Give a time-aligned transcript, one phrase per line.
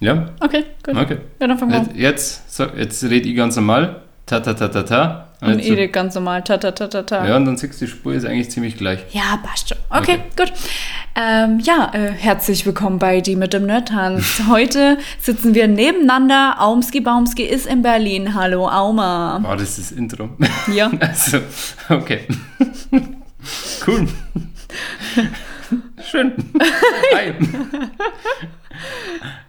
[0.00, 0.26] Ja?
[0.40, 0.96] Okay, gut.
[0.96, 1.18] Okay.
[1.40, 1.96] Ja, dann fangen wir Jetzt, an.
[1.96, 4.02] jetzt, so, jetzt red ich ganz normal.
[4.26, 5.24] Ta ta ta ta ta.
[5.40, 6.42] Und jetzt so- Edith ganz normal.
[6.42, 7.26] Ta, ta, ta, ta, ta.
[7.26, 8.98] ja, und dann siehst du, die Spur ist eigentlich ziemlich gleich.
[9.12, 9.78] Ja, passt schon.
[9.88, 10.20] Okay, Okay.
[10.36, 10.52] gut.
[11.16, 14.42] Ähm, ja, äh, herzlich willkommen bei Die mit dem Nerdtanz.
[14.48, 16.56] Heute sitzen wir nebeneinander.
[16.58, 18.34] Aumski Baumski ist in Berlin.
[18.34, 19.38] Hallo, Auma.
[19.42, 20.28] War das das Intro?
[20.74, 20.90] Ja.
[21.00, 21.38] Also,
[21.88, 22.20] okay.
[23.86, 24.08] cool.
[26.02, 26.32] Schön.
[27.14, 27.34] Hi.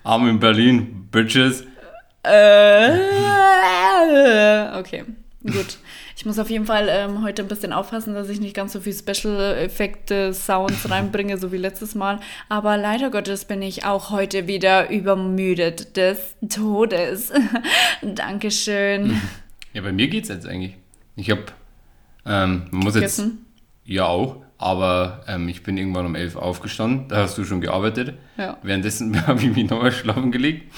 [0.04, 1.64] Arm in Berlin, Bitches.
[2.24, 2.98] Äh,
[4.78, 5.06] okay,
[5.44, 5.78] gut.
[6.18, 8.82] Ich muss auf jeden Fall ähm, heute ein bisschen aufpassen, dass ich nicht ganz so
[8.82, 12.20] viel Special-Effekte, Sounds reinbringe, so wie letztes Mal.
[12.50, 17.32] Aber leider Gottes bin ich auch heute wieder übermüdet des Todes.
[18.02, 19.22] Dankeschön.
[19.72, 20.76] Ja, bei mir geht's jetzt eigentlich.
[21.16, 21.54] Ich hab,
[22.26, 23.46] ähm, man muss jetzt, Gegessen?
[23.86, 28.16] ja auch, aber ähm, ich bin irgendwann um 11 aufgestanden, da hast du schon gearbeitet.
[28.38, 28.58] Ja.
[28.62, 30.72] Währenddessen habe ich mich nochmal schlafen gelegt.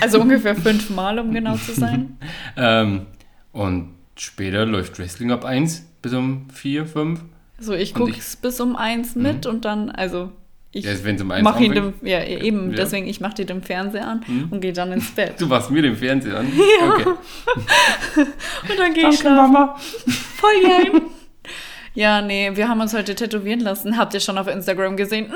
[0.00, 2.18] Also ungefähr fünfmal, um genau zu sein.
[2.56, 3.06] Ähm,
[3.52, 7.20] und später läuft Wrestling ab 1 bis um 4, 5.
[7.60, 10.30] So, ich Und guck's bis um eins mit und dann, also
[10.72, 12.62] ich Ja, wenn es um 1 mach ihn dem, ja eben, Ja.
[12.66, 12.74] Mhm.
[12.74, 15.34] deswegen, ich mach dir den Fernseher an und gehe dann ins Bett.
[15.40, 16.46] Du machst mir den Fernseher an?
[16.46, 17.10] Okay.
[18.68, 19.56] Und dann gehe ich schlafen.
[20.36, 21.02] Voll geil.
[21.98, 23.98] Ja, nee, wir haben uns heute tätowieren lassen.
[23.98, 25.32] Habt ihr schon auf Instagram gesehen?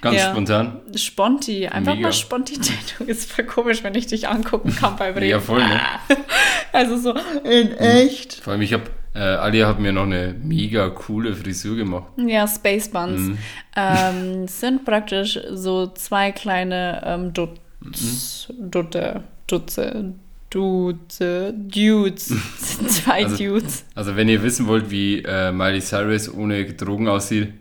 [0.00, 0.30] Ganz Ja.
[0.32, 0.80] spontan.
[0.96, 1.68] Sponti.
[1.68, 2.08] Einfach Mega.
[2.08, 3.04] mal Sponti-Tattoo.
[3.06, 5.28] Ist voll komisch, wenn ich dich angucken kann beim Reden.
[5.30, 5.80] Ja, voll, ne?
[6.72, 8.34] Also so in echt.
[8.42, 12.08] Vor allem, ich habe, äh, Alia hat mir noch eine mega coole Frisur gemacht.
[12.16, 13.20] Ja, Space Buns.
[13.20, 13.38] Mhm.
[13.76, 18.70] Ähm, sind praktisch so zwei kleine ähm, Dutz, Mhm.
[18.70, 20.14] Dutte, Dutze,
[20.50, 22.26] Dutze, Dudes.
[22.26, 23.84] Sind zwei Also- Dudes.
[23.94, 27.52] Also, wenn ihr wissen wollt, wie äh, Miley Cyrus ohne Drogen aussieht,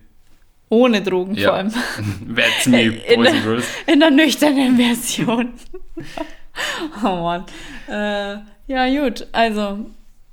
[0.70, 1.50] Ohne Drogen Ja.
[1.50, 1.72] vor allem.
[2.36, 3.66] that's me, In Boys der- and Girls.
[3.88, 5.50] In der nüchternen Version.
[7.04, 7.46] oh Mann.
[7.88, 9.28] Äh, ja, gut.
[9.32, 9.86] Also.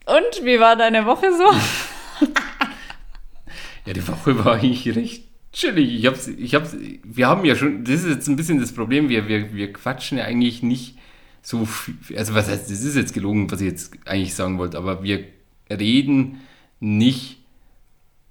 [0.06, 2.26] Und wie war deine Woche so?
[3.86, 5.94] Ja, die Woche war eigentlich recht chillig.
[5.98, 6.74] Ich hab's, ich hab's,
[7.04, 10.18] wir haben ja schon, das ist jetzt ein bisschen das Problem, wir, wir, wir quatschen
[10.18, 10.96] ja eigentlich nicht
[11.46, 14.78] so viel, also was heißt, das ist jetzt gelogen, was ich jetzt eigentlich sagen wollte,
[14.78, 15.24] aber wir
[15.70, 16.40] reden
[16.80, 17.38] nicht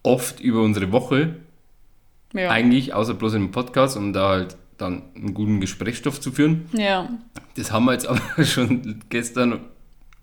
[0.02, 1.36] oft über unsere Woche,
[2.34, 2.50] Ja.
[2.50, 6.66] eigentlich, außer bloß im Podcast, um da halt dann einen guten Gesprächsstoff zu führen.
[6.74, 7.08] ja.
[7.56, 9.60] Das haben wir jetzt aber schon gestern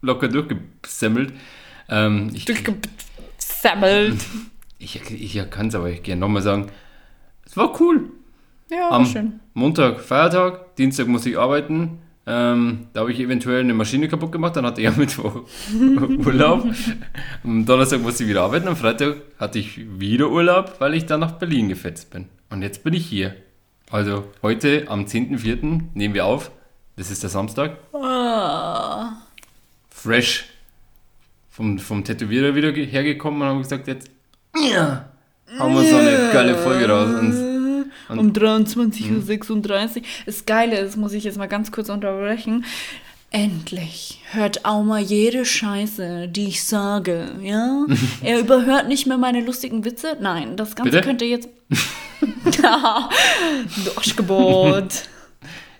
[0.02, 1.32] locker durchgesemmelt.
[1.88, 4.20] Ähm, ich, Durchgesammelt.
[4.78, 6.66] ich, ich kann es aber gerne nochmal sagen.
[7.46, 8.10] Es war cool.
[8.68, 9.38] Ja, Am schön.
[9.54, 11.98] Montag Feiertag, Dienstag muss ich arbeiten.
[12.32, 15.42] Ähm, da habe ich eventuell eine Maschine kaputt gemacht, dann hatte ich am Mittwoch
[16.26, 16.64] Urlaub.
[17.42, 21.18] Am Donnerstag musste ich wieder arbeiten, am Freitag hatte ich wieder Urlaub, weil ich dann
[21.20, 22.26] nach Berlin gefetzt bin.
[22.50, 23.34] Und jetzt bin ich hier.
[23.90, 25.80] Also heute am 10.04.
[25.94, 26.52] nehmen wir auf.
[26.96, 27.78] Das ist der Samstag.
[27.92, 29.12] Ah.
[29.90, 30.44] Fresh
[31.50, 34.08] vom, vom Tätowierer wieder ge- hergekommen und haben gesagt, jetzt
[34.72, 35.08] ja,
[35.58, 37.08] hauen wir so eine geile Folge raus.
[37.08, 37.49] Und,
[38.10, 40.02] und Um 23.36 Uhr.
[40.26, 42.64] Das Geile ist, muss ich jetzt mal ganz kurz unterbrechen.
[43.32, 47.86] Endlich hört Auma jede Scheiße, die ich sage, ja?
[48.22, 50.16] er überhört nicht mehr meine lustigen Witze.
[50.20, 51.04] Nein, das Ganze Bitte?
[51.04, 51.48] könnte jetzt...
[52.44, 55.04] du Arschgebot.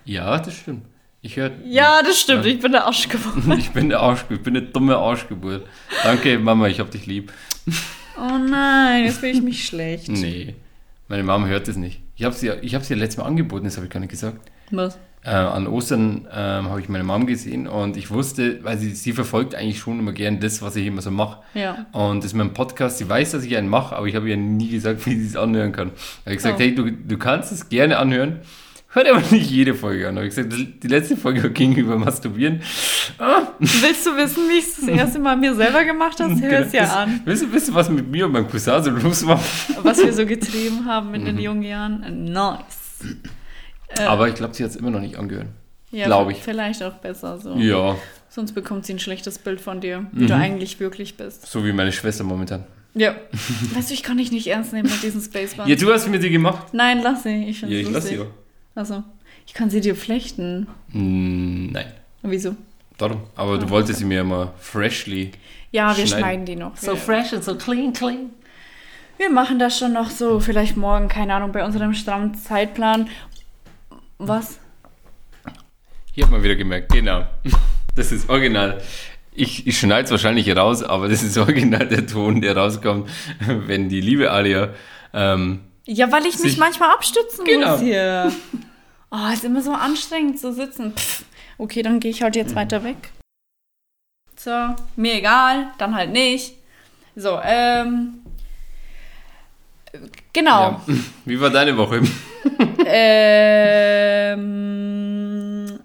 [0.05, 0.85] ja, das stimmt.
[1.21, 1.51] Ich höre.
[1.65, 3.57] Ja, das stimmt, ich bin der Arschgebot.
[3.59, 5.67] Ich bin der Arsch, ich bin eine dumme Arschgeburt.
[6.03, 7.31] Danke, Mama, ich hab dich lieb.
[8.17, 10.09] Oh nein, jetzt fühle ich mich schlecht.
[10.09, 10.55] Nee,
[11.11, 12.01] meine Mama hört das nicht.
[12.15, 14.09] Ich habe sie, ich hab sie ja letztes Mal angeboten, das habe ich gar nicht
[14.11, 14.49] gesagt.
[14.71, 14.97] Was?
[15.23, 19.11] Äh, an Ostern ähm, habe ich meine Mom gesehen und ich wusste, weil sie, sie
[19.11, 21.41] verfolgt eigentlich schon immer gern das, was ich immer so mache.
[21.53, 21.85] Ja.
[21.91, 24.37] Und das ist mein Podcast, sie weiß, dass ich einen mache, aber ich habe ihr
[24.37, 25.89] nie gesagt, wie sie es anhören kann.
[25.89, 26.59] Da habe ich gesagt, Oh.
[26.61, 28.39] hey, du, du kannst es gerne anhören,
[28.93, 30.17] hört aber nicht jede Folge an.
[30.17, 32.61] Ich gesagt, die letzte Folge ging über Masturbieren.
[33.59, 36.39] Willst du wissen, wie ich es das erste Mal mir selber gemacht habe?
[36.39, 37.21] Hör es ja Wisst- an.
[37.25, 39.39] Wisst ihr, wisst ihr, was mit mir und meinem Cousin so los war?
[39.83, 41.41] Was wir so getrieben haben in den Mhm.
[41.41, 42.25] jungen Jahren.
[42.25, 43.05] Nice.
[43.97, 45.47] Äh, Aber ich glaube, sie hat es immer noch nicht angehört.
[45.91, 46.37] Ja, glaub ich.
[46.37, 47.55] Vielleicht auch besser so.
[47.55, 47.97] Ja,
[48.29, 50.27] Sonst bekommt sie ein schlechtes Bild von dir, wie Mhm.
[50.27, 51.45] du eigentlich wirklich bist.
[51.47, 52.63] so wie meine Schwester momentan.
[52.93, 53.15] Ja.
[53.75, 56.19] weißt du, ich kann dich nicht ernst nehmen mit diesen Space Ja, du hast mir
[56.19, 56.73] die gemacht.
[56.73, 57.45] Nein, lass sie.
[57.49, 58.27] Ich finde Ja, ich lass sie auch.
[58.75, 59.03] Also,
[59.45, 60.67] ich kann sie dir flechten.
[60.89, 61.91] Mm, nein,
[62.21, 62.55] Wieso?
[62.97, 63.23] darum.
[63.35, 65.31] Aber du wolltest sie mir immer freshly.
[65.71, 66.23] Ja, wir Schneiden.
[66.23, 66.77] schneiden die noch.
[66.77, 68.29] So wir, fresh and so clean, clean.
[69.17, 73.09] wir machen das schon noch so, vielleicht morgen, keine Ahnung, bei unserem strammen Zeitplan.
[74.17, 74.59] Was?
[76.13, 77.25] Hier hat man wieder gemerkt, genau.
[77.93, 78.81] Das ist original.
[79.33, 83.09] Ich, ich schneide es wahrscheinlich raus, aber das ist original der Ton, der rauskommt,
[83.45, 84.69] wenn die liebe Alia.
[85.13, 87.71] Ähm, Ja, weil ich mich manchmal abstützen Genau.
[87.71, 88.31] muss hier.
[89.09, 90.93] Oh, ist immer so anstrengend zu sitzen.
[90.95, 91.23] Pff.
[91.57, 93.11] Okay, dann gehe ich halt jetzt weiter weg.
[94.35, 96.55] So, mir egal, dann halt nicht.
[97.15, 98.21] So, ähm.
[100.33, 100.61] Genau.
[100.61, 100.81] Ja.
[101.25, 102.01] Wie war deine Woche?
[104.41, 105.79] Ähm,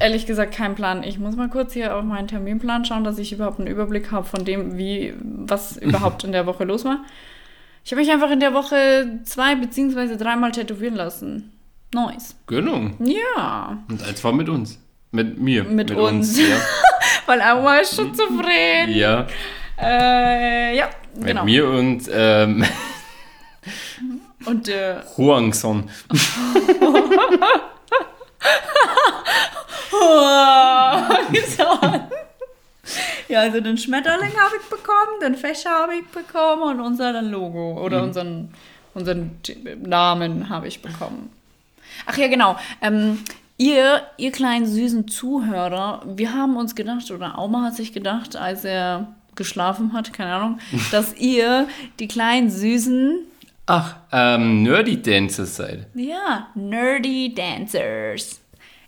[0.00, 1.02] ehrlich gesagt, kein Plan.
[1.02, 4.26] Ich muss mal kurz hier auf meinen Terminplan schauen, dass ich überhaupt einen Überblick habe
[4.26, 7.04] von dem, wie, was überhaupt in der Woche los war.
[7.86, 11.52] Ich habe mich einfach in der Woche zwei beziehungsweise dreimal tätowieren lassen.
[11.94, 12.34] Nice.
[12.48, 12.96] Gönnung.
[12.98, 13.78] Ja.
[13.88, 14.80] Und eins war mit uns.
[15.12, 15.62] Mit mir.
[15.62, 16.36] Mit uns.
[16.48, 16.56] ja.
[17.26, 18.92] Weil Auma ist schon zufrieden.
[18.92, 19.28] ja.
[19.80, 21.44] Äh, ja, Mit genau.
[21.44, 22.64] mir und ähm,
[24.46, 25.88] Und äh, Huangson.
[31.32, 32.12] gesagt.
[33.28, 37.82] Ja, also den Schmetterling habe ich bekommen, den Fächer habe ich bekommen und unser Logo
[37.82, 38.50] oder unseren,
[38.94, 39.32] unseren
[39.82, 41.30] Namen habe ich bekommen.
[42.06, 42.56] Ach ja, genau.
[42.80, 43.18] Ähm,
[43.58, 48.64] ihr, ihr kleinen süßen Zuhörer, wir haben uns gedacht, oder Auma hat sich gedacht, als
[48.64, 50.58] er geschlafen hat, keine Ahnung,
[50.90, 51.68] dass ihr
[51.98, 53.18] die kleinen süßen,
[53.68, 55.88] Ach, ähm, Nerdy Dancers seid.
[55.94, 58.40] ja, nerdy Dancers.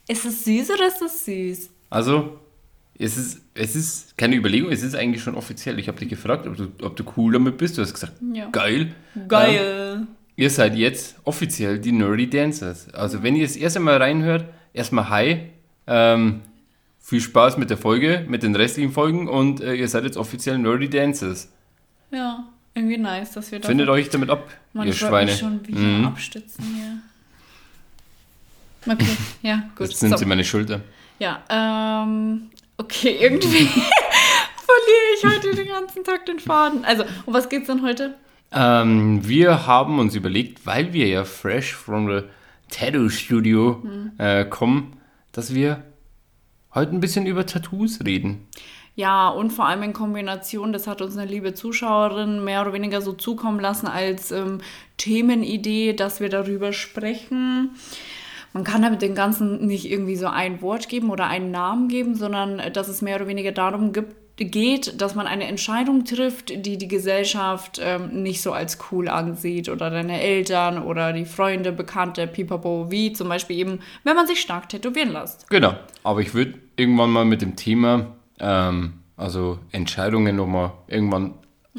[0.06, 1.70] Ist es süß oder ist es süß?
[1.90, 2.38] Also,
[2.96, 5.78] es ist, es ist keine Überlegung, es ist eigentlich schon offiziell.
[5.78, 7.76] Ich habe dich gefragt, ob du, ob du cool damit bist.
[7.78, 8.49] Du hast gesagt, Ja.
[8.50, 8.93] geil.
[9.16, 10.06] Ähm, Geil.
[10.37, 12.93] ihr seid jetzt offiziell die Nerdy Dancers.
[12.94, 15.40] Also, wenn ihr das erste Mal reinhört, erstmal hi.
[15.87, 16.40] Ähm,
[17.00, 20.58] viel Spaß mit der Folge, mit den restlichen Folgen und äh, ihr seid jetzt offiziell
[20.58, 21.49] Nerdy Dancers.
[22.10, 22.44] Ja,
[22.75, 23.69] irgendwie nice, dass wir da.
[23.69, 25.31] Findet euch damit ab, Man, ihr Schweine.
[25.31, 26.05] mich schon wieder Mhm.
[26.06, 26.99] abstützen hier.
[28.93, 29.06] Okay,
[29.43, 29.88] ja, gut.
[29.88, 30.16] Jetzt sind so.
[30.19, 30.81] sie meine Schulter.
[31.19, 32.43] Ja, ähm,
[32.78, 36.84] okay, irgendwie verliere ich heute den ganzen Tag den Faden.
[36.84, 38.14] Also, um was geht's denn heute?
[38.52, 42.22] Ähm, wir haben uns überlegt, weil wir ja fresh from the
[42.70, 44.12] Tattoo Studio Mhm.
[44.19, 44.96] äh, kommen,
[45.32, 45.82] dass wir
[46.75, 48.46] heute ein bisschen über Tattoos reden.
[48.94, 53.00] Ja, und vor allem in Kombination, das hat uns eine liebe Zuschauerin mehr oder weniger
[53.00, 54.58] so zukommen lassen als ähm,
[54.96, 57.70] Themenidee, dass wir darüber sprechen.
[58.58, 62.16] Man kann damit dem Ganzen nicht irgendwie so ein Wort geben oder einen Namen geben,
[62.16, 66.50] sondern äh, dass es mehr oder weniger darum gibt, geht, dass man eine Entscheidung trifft,
[66.66, 71.70] die die Gesellschaft ähm, nicht so als cool ansieht oder deine Eltern oder die Freunde,
[71.70, 75.49] Bekannte, pipapo, wie zum Beispiel eben, wenn man sich stark tätowieren lässt.
[75.50, 75.75] Genau.
[76.02, 78.08] Aber ich würde irgendwann mal mit dem Thema,
[78.40, 81.34] ähm, also Entscheidungen nochmal irgendwann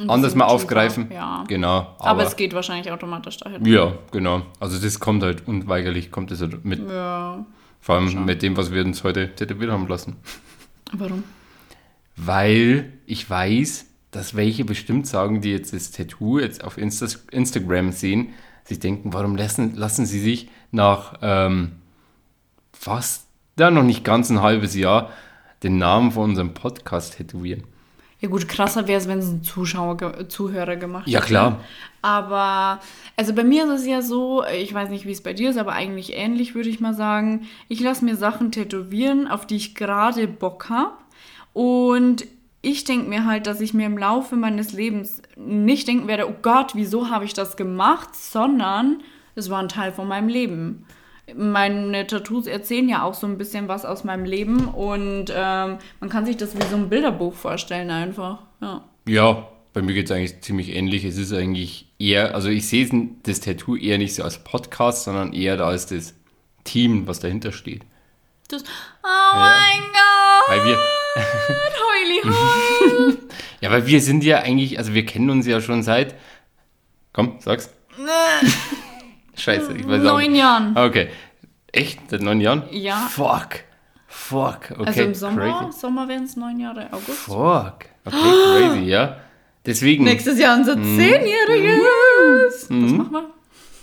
[0.08, 1.12] anders mal tiefer, aufgreifen.
[1.12, 1.44] ja.
[1.48, 1.96] Genau.
[2.00, 3.66] Aber, es geht wahrscheinlich automatisch dahin.
[3.66, 4.44] ja, genau.
[4.60, 6.88] Also das kommt halt unweigerlich, kommt es halt mit.
[6.88, 7.46] Ja.
[7.82, 10.18] Vor allem mit dem, was wir uns heute tätowiert haben lassen.
[10.92, 11.24] Warum?
[12.16, 17.92] Weil ich weiß, dass welche bestimmt sagen, die jetzt das Tattoo jetzt auf Insta Instagram
[17.92, 21.74] sehen, sich denken, warum lassen, lassen sie sich nach ähm,
[22.74, 25.12] fast, ja noch nicht ganz ein halbes Jahr,
[25.64, 27.64] den Namen von unserem Podcast tätowieren.
[28.22, 31.28] Ja gut, krasser wäre es, wenn es ein Zuschauer, ge- Zuhörer gemacht Ja, hätte.
[31.30, 31.60] klar.
[32.02, 32.80] Aber,
[33.16, 35.58] also bei mir ist es ja so, ich weiß nicht, wie es bei dir ist,
[35.58, 37.48] aber eigentlich ähnlich, würde ich mal sagen.
[37.70, 40.92] Ich lasse mir Sachen tätowieren, auf die ich gerade Bock habe.
[41.54, 42.26] Und
[42.62, 46.36] ich denke mir halt, dass ich mir im Laufe meines Lebens nicht denken werde, oh
[46.42, 49.02] Gott, wieso habe ich das gemacht, sondern
[49.36, 50.86] es war ein Teil von meinem Leben.
[51.36, 56.10] Meine Tattoos erzählen ja auch so ein bisschen was aus meinem Leben und ähm, man
[56.10, 58.40] kann sich das wie so ein Bilderbuch vorstellen einfach.
[58.62, 58.84] Ja.
[59.08, 61.04] Ja, bei mir geht es eigentlich ziemlich ähnlich.
[61.06, 62.90] Es ist eigentlich eher, also ich sehe
[63.24, 66.16] das Tattoo eher nicht so als Podcast, sondern eher da als das
[66.64, 67.84] Team, was dahinter steht.
[68.50, 68.64] Das,
[69.04, 70.50] oh mein Gott!
[70.50, 70.78] Weil wir,
[71.86, 73.18] Heuli, heul.
[73.62, 76.16] ja, weil wir sind ja eigentlich, also wir kennen uns ja schon seit,
[77.14, 77.70] komm, sag's.
[79.40, 80.36] Scheiße, ich weiß auch Neun.
[80.36, 80.78] Jahren.
[80.78, 81.10] Okay.
[81.72, 82.10] Echt?
[82.10, 82.64] Seit neun Jahren?
[82.72, 82.96] Ja.
[83.10, 83.50] Fuck.
[84.08, 84.72] Fuck.
[84.72, 85.80] Okay, also im Sommer, crazy.
[85.80, 87.20] Sommer wären es neun Jahre, August.
[87.20, 87.86] Fuck.
[88.06, 88.18] Okay,
[88.58, 89.18] crazy, ja.
[89.66, 90.98] Deswegen, Nächstes Jahr unser Mhm.
[90.98, 92.68] Zehnjähriges.
[92.70, 93.30] Was machen wir?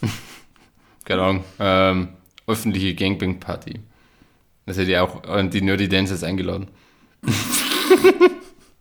[1.04, 2.08] keine Ahnung, ähm,
[2.46, 3.80] öffentliche Gangbang-Party.
[4.66, 6.68] Das hätte ja auch die Nerdy Dancers eingeladen.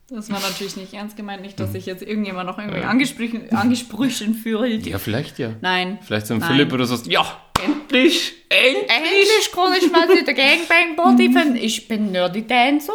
[0.07, 4.35] Das war natürlich nicht ernst gemeint, nicht, dass sich jetzt irgendjemand noch irgendwie angesprochen, angesprochen
[4.35, 4.85] fühlt.
[4.85, 5.53] Ja, vielleicht ja.
[5.61, 5.97] Nein.
[6.03, 6.51] Vielleicht so ein Nein.
[6.51, 6.95] Philipp oder so.
[7.09, 7.25] Ja,
[7.63, 8.87] endlich, endlich.
[8.87, 11.55] Endlich kann ich mal wieder Gangbang Body finden.
[11.55, 12.93] Ich bin Nerdy Dancer.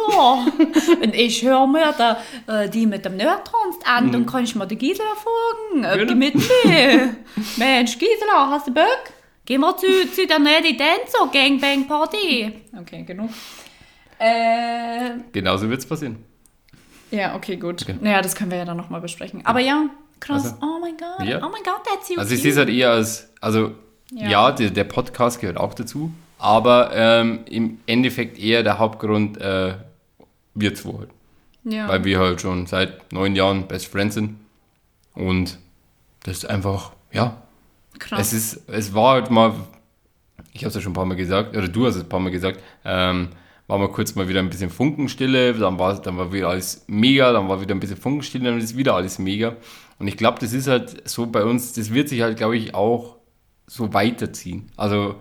[1.01, 4.09] Und ich höre mir da, äh, die mit dem Nerdtanz an.
[4.13, 5.85] Dann kann ich mal die Gisela fragen.
[5.85, 6.15] Ob die Genau.
[6.15, 7.15] mit mir.
[7.57, 8.85] Mensch, Gisela, hast du Bock?
[9.45, 12.53] Gehen wir zu, zu der Nerdy Dancer Gangbang Party.
[12.79, 13.31] Okay, genug.
[14.17, 16.23] Äh, Genauso wird es passieren.
[17.11, 17.81] Ja, okay, gut.
[17.83, 17.95] Okay.
[18.01, 19.45] Naja, das können wir ja dann nochmal besprechen.
[19.45, 19.85] Aber ja,
[20.19, 20.45] krass.
[20.45, 21.27] Also, oh mein Gott.
[21.27, 21.37] ja.
[21.37, 22.17] Oh mein Gott, that's you.
[22.17, 23.71] Also ich sehe es halt eher als, also
[24.11, 24.29] Ja.
[24.29, 29.75] ja, der, der Podcast gehört auch dazu, Aber ähm, im Endeffekt eher der Hauptgrund, äh,
[30.55, 31.09] wir zwei halt.
[31.63, 31.87] Ja.
[31.87, 34.39] Weil wir halt schon seit neun Jahren Best Friends sind.
[35.13, 35.59] Und
[36.23, 37.37] das ist einfach, ja,
[37.99, 38.19] Krass.
[38.19, 39.53] es ist, es war halt mal,
[40.53, 42.19] ich habe es ja schon ein paar Mal gesagt, oder du hast es ein paar
[42.19, 43.29] Mal gesagt, ähm,
[43.71, 47.31] war mal kurz mal wieder ein bisschen Funkenstille, dann war, dann war wieder alles mega,
[47.31, 49.55] dann war wieder ein bisschen Funkenstille, dann ist wieder alles mega.
[49.97, 52.75] Und ich glaube, das ist halt so bei uns, das wird sich halt, glaube ich,
[52.75, 53.15] auch
[53.67, 54.69] so weiterziehen.
[54.75, 55.15] Also,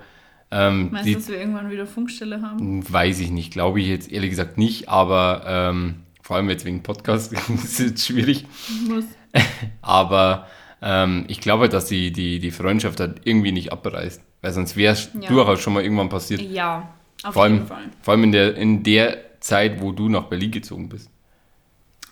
[0.50, 2.82] ähm, Meinst du, dass wir irgendwann wieder Funkstelle haben?
[2.92, 6.82] Weiß ich nicht, glaube ich jetzt ehrlich gesagt nicht, aber ähm, vor allem jetzt wegen
[6.82, 8.46] Podcast ist es schwierig.
[8.88, 9.04] Muss.
[9.80, 10.48] Aber
[10.82, 14.94] ähm, ich glaube, dass die, die, die Freundschaft halt irgendwie nicht abreißt, weil sonst wäre
[14.94, 15.28] es Ja.
[15.28, 16.40] durchaus schon mal irgendwann passiert.
[16.40, 17.82] Ja, auf Vor jeden allem, Fall.
[18.02, 21.10] vor allem in, der, in der Zeit, wo du nach Berlin gezogen bist.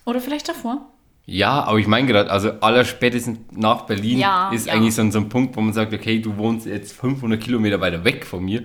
[0.04, 0.88] Oder vielleicht davor?
[1.26, 4.72] Ja, aber ich meine gerade, also aller spätestens nach Berlin Ja, ist ja.
[4.72, 8.02] eigentlich so, so ein Punkt, wo man sagt, okay, du wohnst jetzt 500 Kilometer weiter
[8.04, 8.64] weg von mir.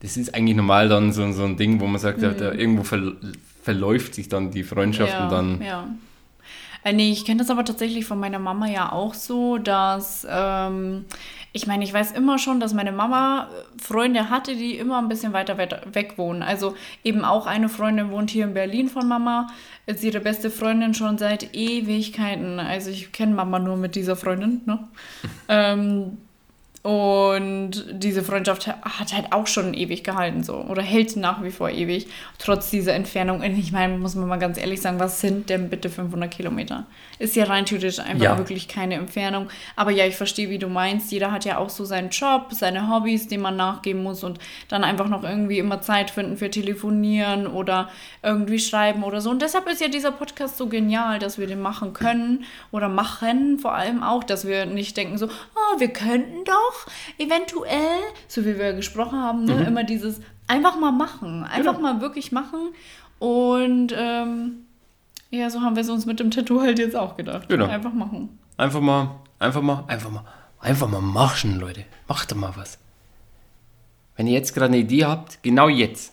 [0.00, 2.82] Das ist eigentlich normal dann so, so ein Ding, wo man sagt, da, da irgendwo
[2.82, 3.12] ver,
[3.62, 5.18] verläuft sich dann die Freundschaft Mhm.
[5.18, 5.98] ja, und dann.
[6.84, 11.04] Äh, nee, ich kenne das aber tatsächlich von meiner Mama ja auch so, dass, ähm,
[11.52, 15.08] ich meine, ich weiß immer schon, dass meine Mama äh, Freunde hatte, die immer ein
[15.08, 16.42] bisschen weiter weiter weg wohnen.
[16.42, 16.74] Also
[17.04, 19.48] eben auch eine Freundin wohnt hier in Berlin von Mama,
[19.86, 22.58] ist ihre beste Freundin schon seit Ewigkeiten.
[22.58, 24.88] Also ich kenne Mama nur mit dieser Freundin, ne?
[25.48, 26.18] ähm,
[26.82, 30.56] und diese Freundschaft hat halt auch schon ewig gehalten, so.
[30.56, 32.08] Oder hält nach wie vor ewig,
[32.38, 33.38] trotz dieser Entfernung.
[33.40, 36.86] Und ich meine, muss man mal ganz ehrlich sagen, was sind denn bitte 500 Kilometer?
[37.20, 38.36] Ist ja rein theoretisch einfach Ja.
[38.38, 39.48] wirklich keine Entfernung.
[39.76, 41.12] Aber ja, ich verstehe, wie du meinst.
[41.12, 44.82] Jeder hat ja auch so seinen Job, seine Hobbys, denen man nachgehen muss und dann
[44.82, 47.90] einfach noch irgendwie immer Zeit finden für Telefonieren oder
[48.24, 49.30] irgendwie schreiben oder so.
[49.30, 53.60] Und deshalb ist ja dieser Podcast so genial, dass wir den machen können oder machen
[53.60, 56.71] vor allem auch, dass wir nicht denken so, oh, wir könnten doch
[57.18, 62.32] eventuell, so wie wir gesprochen haben, ne, immer dieses einfach mal machen, einfach mal wirklich
[62.32, 62.74] machen.
[63.18, 64.64] Und ähm,
[65.30, 67.48] ja, so haben wir es uns mit dem Tattoo halt jetzt auch gedacht.
[67.48, 67.66] Genau.
[67.66, 68.38] Einfach machen.
[68.56, 70.24] einfach mal, einfach mal, einfach mal,
[70.60, 71.84] einfach mal machen, Leute.
[72.08, 72.78] Macht doch mal was.
[74.16, 76.12] Wenn ihr jetzt gerade eine Idee habt, genau jetzt.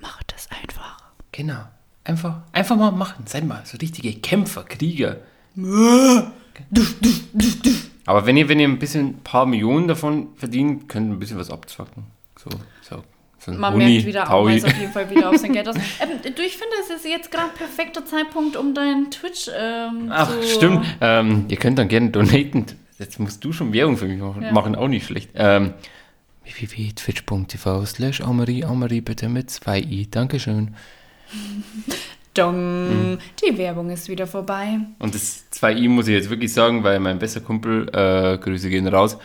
[0.00, 0.96] Macht es einfach.
[1.32, 1.66] Genau.
[2.04, 3.26] Einfach, einfach mal machen.
[3.26, 5.16] Seid mal so richtige Kämpfer, Krieger.
[8.06, 11.18] Aber wenn ihr, wenn ihr ein bisschen, ein paar Millionen davon verdient, könnt ihr ein
[11.18, 12.04] bisschen was abzwacken.
[12.38, 12.48] So,
[12.82, 13.02] so,
[13.38, 14.56] so Man Huni, merkt wieder, Taui.
[14.56, 15.76] Ist auf jeden Fall wieder auf sein Geld aus.
[15.76, 20.08] Ähm, du, ich finde, es ist jetzt gerade ein perfekter Zeitpunkt, um deinen Twitch ähm,
[20.10, 20.42] Ach, zu...
[20.46, 20.86] stimmt.
[21.00, 22.66] Ähm, ihr könnt dann gerne donaten.
[22.98, 24.42] Jetzt musst du schon Werbung für mich machen.
[24.42, 24.52] Ja.
[24.52, 25.30] Machen auch nicht schlecht.
[25.34, 25.74] Ähm,
[26.44, 30.08] www.twitch.tv slash Amarie, Amarie bitte mit 2i.
[30.10, 30.76] Dankeschön.
[32.36, 33.12] Dong.
[33.12, 33.18] Mhm.
[33.42, 34.78] Die Werbung ist wieder vorbei.
[34.98, 38.88] Und das 2i muss ich jetzt wirklich sagen, weil mein bester Kumpel, äh, Grüße gehen
[38.88, 39.18] raus,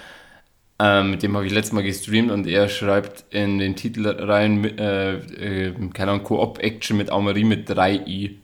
[0.79, 4.63] ähm, mit dem habe ich letztes Mal gestreamt und er schreibt in den Titel rein,
[4.77, 8.37] äh, äh, keine Ahnung, Koop-Action mit Amarie mit 3i.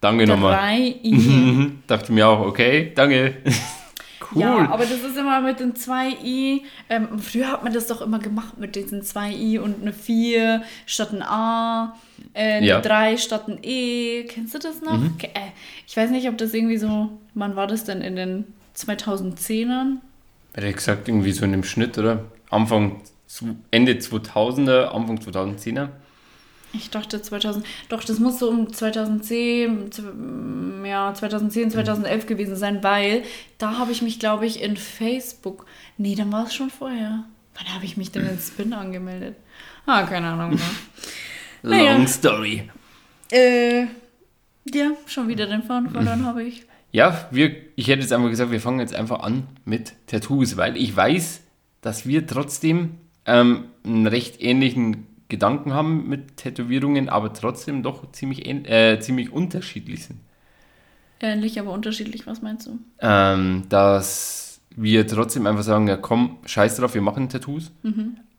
[0.00, 0.56] Danke nochmal.
[0.56, 1.12] Drei I.
[1.12, 1.82] Mhm.
[1.86, 3.34] Dachte mir auch, okay, danke.
[4.34, 4.40] cool.
[4.40, 6.62] Ja, aber das ist immer mit den zwei I.
[6.88, 10.62] Ähm, früher hat man das doch immer gemacht mit diesen zwei I und eine 4
[10.86, 11.94] statt ein A,
[12.34, 12.78] äh, Ja.
[12.78, 12.82] Mhm.
[12.82, 14.24] 3 statt ein E.
[14.24, 15.00] Kennst du das noch?
[15.18, 15.50] Ke- äh,
[15.86, 17.10] ich weiß nicht, ob das irgendwie so.
[17.34, 18.44] Wann war das denn in den
[18.76, 19.96] 2010ern?
[20.54, 22.24] Hätte ich gesagt, irgendwie so in dem Schnitt, oder?
[22.50, 23.00] Anfang,
[23.70, 25.88] Ende 2000er, Anfang 2010er.
[26.72, 30.04] Ich dachte 2000, doch, das muss so um 2010, z-
[30.84, 33.24] ja, 2010, 2011 gewesen sein, weil
[33.58, 35.66] da habe ich mich, glaube ich, in Facebook,
[35.98, 37.24] nee, dann war es schon vorher.
[37.56, 39.34] Wann habe ich mich denn in Spin angemeldet?
[39.86, 40.60] Ah, keine Ahnung mehr.
[41.62, 42.68] Long Story.
[43.30, 43.86] äh,
[44.72, 46.64] ja, schon wieder den Faden verloren habe ich.
[46.92, 50.76] Ja, wir, ich hätte jetzt einfach gesagt, wir fangen jetzt einfach an mit Tattoos, weil
[50.76, 51.42] ich weiß,
[51.82, 58.46] dass wir trotzdem ähm, einen recht ähnlichen Gedanken haben mit Tätowierungen, aber trotzdem doch ziemlich,
[58.46, 60.18] äh, ziemlich unterschiedlich sind.
[61.20, 62.78] Ähnlich, aber unterschiedlich, was meinst du?
[63.00, 67.70] Ähm, dass wir trotzdem einfach sagen, ja komm, scheiß drauf, wir machen Tattoos.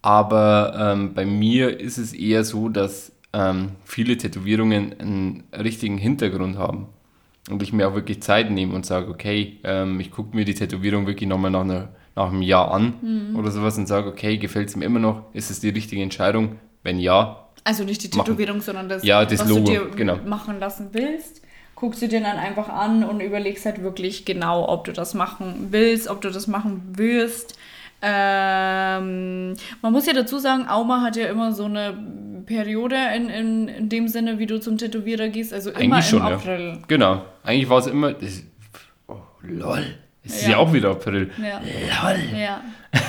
[0.02, 6.58] Aber ähm, bei mir ist es eher so, dass ähm, viele Tätowierungen einen richtigen Hintergrund
[6.58, 6.88] haben.
[7.50, 10.54] Und ich mir auch wirklich Zeit nehme und sage, okay, ähm, ich gucke mir die
[10.54, 14.70] Tätowierung wirklich nochmal nach, einer, nach einem Jahr an oder sowas und sage, okay, gefällt
[14.70, 15.24] es mir immer noch?
[15.34, 16.58] Ist es die richtige Entscheidung?
[16.84, 18.26] Wenn ja, Also nicht die Machen.
[18.26, 20.18] Tätowierung, sondern das, Ja, das was Logo, du dir genau.
[20.26, 21.42] machen lassen willst.
[21.76, 25.70] Guckst du dir dann einfach an und überlegst halt wirklich genau, ob du das machen
[25.72, 27.58] willst, ob du das machen wirst.
[28.02, 31.96] Ähm, man muss ja dazu sagen, Auma hat ja immer so eine
[32.46, 36.20] Periode in, in, in dem Sinne, wie du zum Tätowierer gehst, also immer eigentlich schon,
[36.22, 36.34] im ja.
[36.36, 36.78] April.
[36.88, 37.26] Genau.
[37.44, 38.14] Eigentlich war es immer.
[38.14, 38.44] Das,
[39.08, 39.86] oh, lol.
[40.24, 40.52] Es ist Ja.
[40.52, 41.32] ja auch wieder April.
[41.42, 41.62] Ja.
[42.04, 42.40] Lol.
[42.40, 42.62] ja.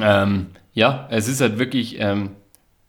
[0.00, 2.30] Ähm, ja, es ist halt wirklich, ähm,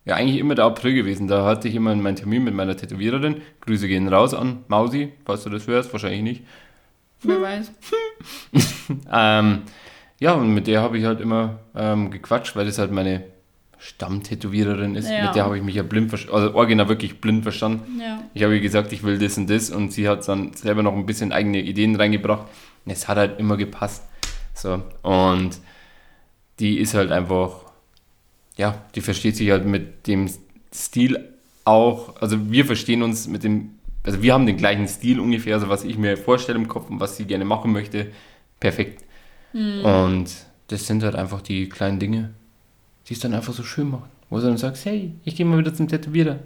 [0.06, 1.28] ja, eigentlich immer der April gewesen.
[1.28, 3.42] Da hatte ich immer meinen Termin mit meiner Tätowiererin.
[3.62, 6.44] Grüße gehen raus an Mausi, falls du das hörst, wahrscheinlich nicht.
[7.24, 7.72] Wer weiß.
[9.12, 9.64] Ähm,
[10.20, 13.24] ja, und mit der habe ich halt immer ähm, gequatscht, weil das halt meine
[13.78, 15.10] Stammtätowiererin ist.
[15.10, 15.26] Ja.
[15.26, 18.00] Mit der habe ich mich ja blind verstanden, also original wirklich blind verstanden.
[18.02, 18.22] Ja.
[18.34, 20.94] Ich habe ihr gesagt, ich will das und das und sie hat dann selber noch
[20.94, 22.48] ein bisschen eigene Ideen reingebracht.
[22.86, 24.04] Und es hat halt immer gepasst.
[24.54, 25.52] So, und
[26.60, 27.62] die ist halt einfach,
[28.58, 30.30] ja, die versteht sich halt mit dem
[30.74, 31.30] Stil
[31.64, 35.70] auch, also wir verstehen uns mit dem, also wir haben den gleichen Stil ungefähr, also
[35.70, 38.08] was ich mir vorstelle im Kopf und was sie gerne machen möchte,
[38.60, 39.06] perfekt.
[39.54, 40.28] Und
[40.68, 42.32] das sind halt einfach die kleinen Dinge,
[43.08, 44.10] die es dann einfach so schön machen.
[44.30, 46.40] Wo du dann sagst, hey, ich gehe mal wieder zum Tätowierer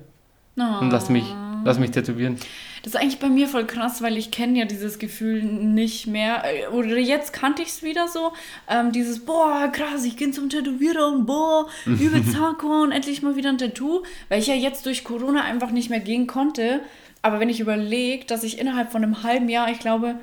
[0.56, 1.26] und lass mich,
[1.66, 2.38] lass mich tätowieren.
[2.84, 6.44] Das ist eigentlich bei mir voll krass, weil ich kenne ja dieses Gefühl nicht mehr.
[6.46, 8.34] Äh, Oder jetzt kannte ich es wieder so.
[8.70, 13.36] Ähm, dieses, boah, krass, ich gehe zum Tätowierer und boah, übelst hardcore und endlich mal
[13.38, 14.04] wieder ein Tattoo.
[14.28, 16.82] Weil ich ja jetzt durch Corona einfach nicht mehr gehen konnte.
[17.22, 20.16] Aber wenn ich überlege, dass ich innerhalb von einem halben Jahr, ich glaube,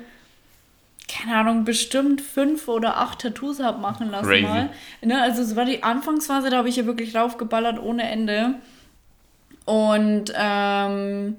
[1.11, 4.43] keine Ahnung, bestimmt fünf oder acht Tattoos habe machen lassen Crazy.
[4.43, 4.69] mal.
[5.01, 8.55] Ne, also es war die Anfangsphase, da habe ich ja wirklich raufgeballert ohne Ende.
[9.65, 11.35] Und ähm,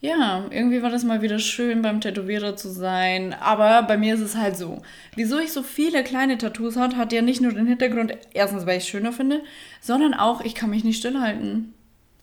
[0.00, 3.34] ja, irgendwie war das mal wieder schön, beim Tätowierer zu sein.
[3.40, 4.82] Aber bei mir ist es halt so.
[5.14, 8.78] Wieso ich so viele kleine Tattoos hat, hat ja nicht nur den Hintergrund, erstens, weil
[8.78, 9.40] ich es schöner finde,
[9.80, 11.72] sondern auch, ich kann mich nicht stillhalten.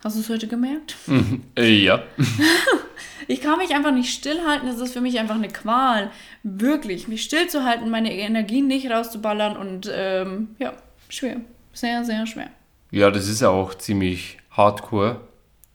[0.03, 0.95] Hast du es heute gemerkt?
[1.55, 2.03] Äh, ja.
[3.27, 4.67] Ich kann mich einfach nicht stillhalten.
[4.69, 6.11] Es ist für mich einfach eine Qual.
[6.43, 10.73] Wirklich, mich stillzuhalten, meine Energien nicht rauszuballern und ähm, ja,
[11.09, 11.37] schwer.
[11.73, 12.49] Sehr, sehr schwer.
[12.91, 15.21] Ja, das ist ja auch ziemlich hardcore.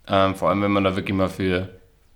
[0.09, 1.69] Ähm, vor allem, wenn man da wirklich mal für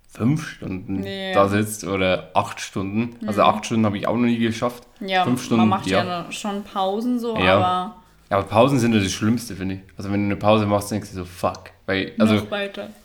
[0.09, 1.35] fünf Stunden Ja.
[1.35, 3.17] da sitzt oder acht Stunden.
[3.27, 4.85] Also acht Stunden habe ich auch noch nie geschafft.
[5.01, 7.57] Ja, fünf Stunden, man macht ja, schon Pausen so, Ja.
[7.57, 7.97] aber
[8.31, 9.81] Ja, aber Pausen sind ja das Schlimmste, finde ich.
[9.97, 11.71] Also wenn du eine Pause machst, denkst du so, fuck.
[11.87, 12.47] Weil, also,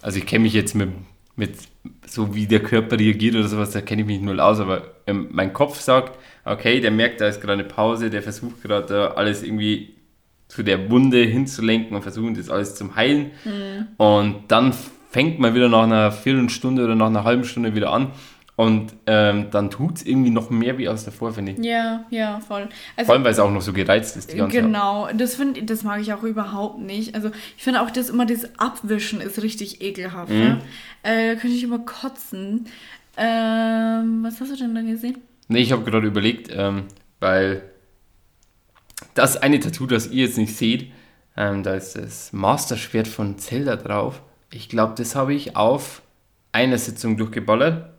[0.02, 0.90] also ich kenne mich jetzt mit,
[1.36, 1.56] mit
[2.06, 5.28] so wie der Körper reagiert oder sowas, da kenne ich mich null aus, aber ähm,
[5.32, 9.08] mein Kopf sagt, okay, der merkt, da ist gerade eine Pause, der versucht gerade da
[9.12, 9.96] alles irgendwie
[10.48, 13.32] zu der Wunde hinzulenken und versuchen das alles zum Heilen.
[13.98, 14.74] Und dann
[15.10, 18.12] fängt man wieder nach einer Viertelstunde oder nach einer halben Stunde wieder an
[18.58, 21.58] und ähm, dann tut es irgendwie noch mehr wie aus davor, finde ich.
[21.60, 22.70] Ja, ja, voll.
[22.96, 24.66] Also, Vor allem, weil es auch noch so gereizt ist die ganze Zeit.
[24.66, 27.16] Genau, das finde das mag ich auch überhaupt nicht.
[27.16, 30.32] Also ich finde auch das immer das Abwischen ist richtig ekelhaft.
[30.32, 30.38] Mhm.
[30.38, 30.62] Ne?
[31.04, 32.68] Äh, könnte ich immer kotzen.
[33.18, 35.18] Ähm, was hast du denn da gesehen?
[35.50, 36.84] Nee, ich habe gerade überlegt, ähm,
[37.20, 37.62] weil
[39.16, 40.92] das eine Tattoo, das ihr jetzt nicht seht,
[41.36, 44.22] ähm, da ist das Master-Schwert von Zelda drauf.
[44.52, 46.02] Ich glaube, das habe ich auf
[46.54, 47.95] einer Sitzung durchgeballert.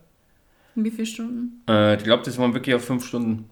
[0.83, 1.63] Wie viele Stunden?
[1.67, 3.49] Äh, ich glaube, das waren wirklich auf fünf Stunden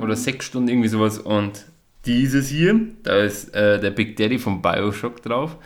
[0.00, 1.18] oder sechs Stunden, irgendwie sowas.
[1.18, 1.66] Und
[2.06, 5.56] dieses hier, da ist äh, der Big Daddy von Bioshock drauf.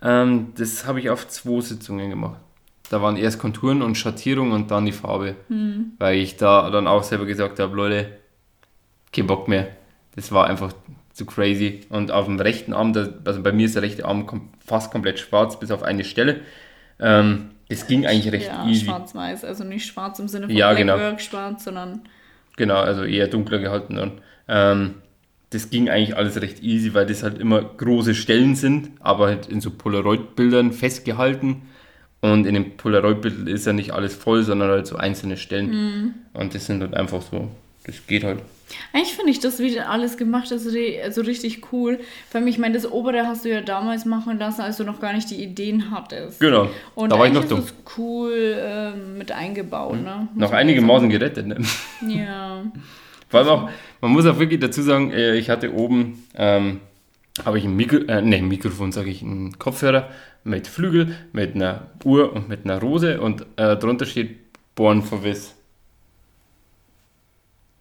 [0.00, 2.40] Ähm, das habe ich auf zwei Sitzungen gemacht.
[2.90, 5.36] Da waren erst Konturen und Schattierung und dann die Farbe.
[5.98, 8.18] Weil ich da dann auch selber gesagt habe, Leute,
[9.12, 9.68] kein Bock mehr.
[10.14, 10.72] Das war einfach
[11.12, 11.80] zu crazy.
[11.88, 12.92] Und auf dem rechten Arm,
[13.24, 16.40] also bei mir ist der rechte Arm fast komplett schwarz, bis auf eine Stelle.
[16.98, 18.86] Ähm, das ging eigentlich recht ja, easy.
[18.86, 19.44] schwarz-weiß.
[19.44, 21.18] Also nicht schwarz im Sinne von Ja, genau.
[21.18, 22.02] Schwarz, sondern
[22.56, 24.12] Genau, also eher dunkler gehalten dann.
[24.48, 24.94] Ähm,
[25.50, 29.48] das ging eigentlich alles recht easy, weil das halt immer große Stellen sind, aber halt
[29.48, 31.62] in so Polaroid-Bildern festgehalten.
[32.20, 36.14] Und in dem Polaroid-Bild ist ja nicht alles voll, sondern halt so einzelne Stellen.
[36.32, 37.50] Und das sind halt einfach so,
[37.84, 38.38] das geht halt.
[38.92, 42.00] Eigentlich finde ich das, wie das alles gemacht ist, so richtig cool.
[42.32, 45.12] Allem, ich meine, das obere hast du ja damals machen lassen, als du noch gar
[45.12, 46.40] nicht die Ideen hattest.
[46.40, 47.60] Genau, Und da war ich noch dumm.
[47.60, 50.28] ist es cool ähm, mit eingebaut, ne?
[50.32, 50.92] Muss Noch einige sagen.
[50.92, 51.46] Maßen gerettet.
[51.46, 51.56] Ne?
[52.08, 52.62] Ja.
[53.28, 53.70] Vor allem auch,
[54.02, 56.80] man muss auch wirklich dazu sagen, äh, ich hatte oben, ähm,
[57.46, 60.10] habe ich ein Mikro, äh, ne, Mikrofon, sage ich, einen Kopfhörer
[60.44, 64.36] mit Flügel, mit einer Uhr und mit einer Rose und äh, drunter steht
[64.74, 65.54] Born for This.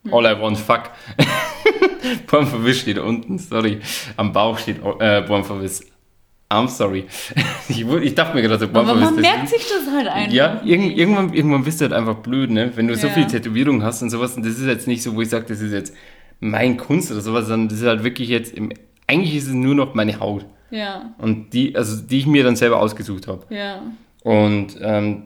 [0.10, 0.90] All I want, fuck.
[2.30, 3.80] Born for This steht unten, sorry.
[4.18, 5.86] Am Bauch steht äh, Born for This.
[6.50, 7.06] I'm sorry.
[7.70, 9.22] ich, ich dachte mir gerade so, Born Aber for man This.
[9.22, 10.34] merkt sich das halt einfach.
[10.34, 12.72] Ja, irgend, irgendwann, irgendwann bist du halt einfach blöd, ne?
[12.76, 13.14] Wenn du so Ja.
[13.14, 15.62] viel Tätowierung hast und sowas, und das ist jetzt nicht so, wo ich sage, das
[15.62, 15.94] ist jetzt
[16.40, 18.72] mein Kunst oder sowas, sondern das ist halt wirklich jetzt, im,
[19.08, 20.46] eigentlich ist es nur noch meine Haut.
[20.72, 23.46] Ja, Und die, also die ich mir dann selber ausgesucht habe.
[23.54, 23.82] ja.
[24.24, 25.24] Und ähm,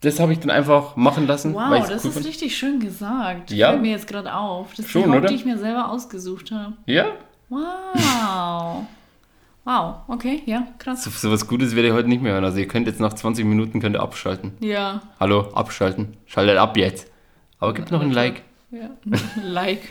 [0.00, 1.54] das habe ich dann einfach machen lassen.
[1.54, 2.26] Wow, das cool ist fand.
[2.26, 3.50] richtig schön gesagt.
[3.50, 3.70] Ja.
[3.70, 4.70] Fällt mir jetzt gerade auf.
[4.70, 5.28] Das ist Schon, die Haut, oder?
[5.28, 6.74] die ich mir selber ausgesucht habe.
[6.86, 7.06] Ja,
[7.48, 8.84] Wow.
[9.64, 11.04] wow, okay, ja, krass.
[11.04, 12.44] so, so was Gutes werde ich heute nicht mehr hören.
[12.44, 14.52] Also ihr könnt jetzt nach 20 Minuten könnt ihr abschalten.
[14.60, 16.16] Ja, Hallo, abschalten.
[16.26, 17.10] Schaltet ab jetzt.
[17.58, 18.42] Aber gibt noch ein Like.
[18.70, 18.90] ja.
[19.42, 19.82] like.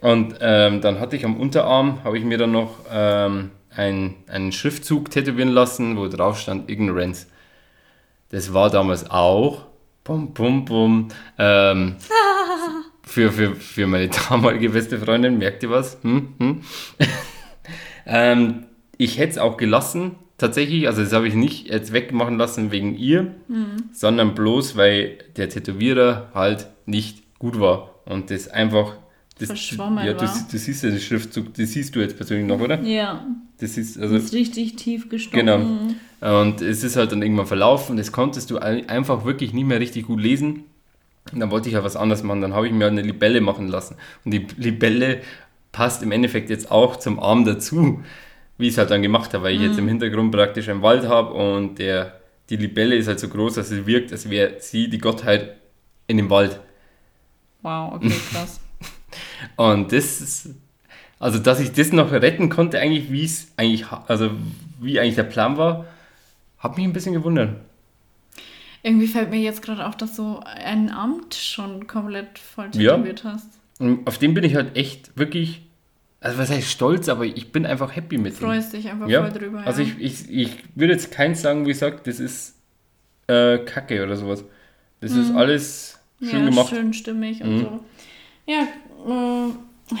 [0.00, 4.50] Und ähm, dann hatte ich am Unterarm, habe ich mir dann noch ähm, ein, einen
[4.50, 7.26] Schriftzug tätowieren lassen, wo drauf stand Ignorance.
[8.30, 9.66] Das war damals auch,
[10.04, 11.96] bum, bum, bum, ähm,
[13.02, 15.98] für, für, für meine damalige beste Freundin, merkt ihr was?
[16.02, 16.28] Hm?
[16.38, 16.60] Hm?
[18.06, 18.66] ähm,
[18.96, 22.96] ich hätte es auch gelassen, tatsächlich, also das habe ich nicht jetzt wegmachen lassen wegen
[22.96, 23.34] ihr,
[23.92, 28.96] sondern bloß, weil der Tätowierer halt nicht gut war und das einfach...
[29.38, 30.46] Das, Verschwommen ja, du, war.
[30.50, 32.80] du siehst ja den Schriftzug, das siehst du jetzt persönlich noch, oder?
[32.82, 33.26] Ja,
[33.58, 35.46] Das ist also ist richtig tief gestochen.
[35.46, 35.94] Genau.
[36.20, 37.96] Und es ist halt dann irgendwann verlaufen.
[37.96, 40.64] Das konntest du ein- einfach wirklich nicht mehr richtig gut lesen.
[41.32, 42.40] Und dann wollte ich ja was anderes machen.
[42.40, 43.96] Dann habe ich mir halt eine Libelle machen lassen.
[44.24, 45.20] Und die Libelle
[45.72, 48.02] passt im Endeffekt jetzt auch zum Arm dazu,
[48.58, 51.06] wie ich es halt dann gemacht habe, weil ich jetzt im Hintergrund praktisch einen Wald
[51.08, 54.90] habe und der, die Libelle ist halt so groß, dass es wirkt, als wäre sie
[54.90, 55.56] die Gottheit
[56.08, 56.60] in dem Wald.
[57.62, 58.60] Wow, okay, krass.
[59.56, 60.50] Und das ist,
[61.18, 64.30] also dass ich das noch retten konnte, eigentlich, wie es eigentlich, also
[64.80, 65.86] wie eigentlich der Plan war,
[66.60, 67.60] hat mich ein bisschen gewundert.
[68.82, 72.92] Irgendwie fällt mir jetzt gerade auf, dass du ein Amt schon komplett voll Ja.
[72.96, 73.48] tätowiert hast.
[73.78, 75.62] Und auf den bin ich halt echt wirklich,
[76.20, 78.38] also was heißt stolz, aber ich bin einfach happy mit ihm.
[78.38, 79.62] Freust dich einfach Ja, voll drüber.
[79.66, 79.88] also ja.
[79.98, 82.56] ich, ich, ich würde jetzt keins sagen, wie ich sage, das ist
[83.26, 84.44] äh, Kacke oder sowas.
[85.00, 86.68] Das ist alles schön ja, gemacht.
[86.70, 87.60] schön stimmig und Mhm.
[87.60, 87.80] so.
[88.46, 88.62] Ja,
[89.06, 89.50] äh,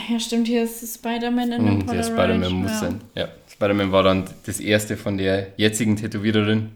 [0.08, 2.06] ja, stimmt, hier ist Spider-Man in dem der Polaroid.
[2.06, 2.78] Spider-Man muss ja.
[2.78, 3.00] sein.
[3.14, 6.70] Ja, Spider-Man war dann das erste von der jetzigen Tätowiererin.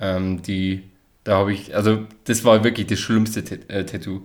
[0.00, 0.84] Ähm, die,
[1.24, 4.22] da habe ich, also das war wirklich das schlimmste Tat- äh, Tattoo.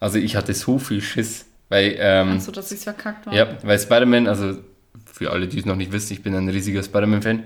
[0.00, 3.34] Also ich hatte so viel Schiss, weil, ähm, Achso, dass ich verkackt war.
[3.34, 4.58] ja, weil Spider-Man, also
[5.06, 7.44] für alle, die es noch nicht wissen, ich bin ein riesiger Spider-Man-Fan.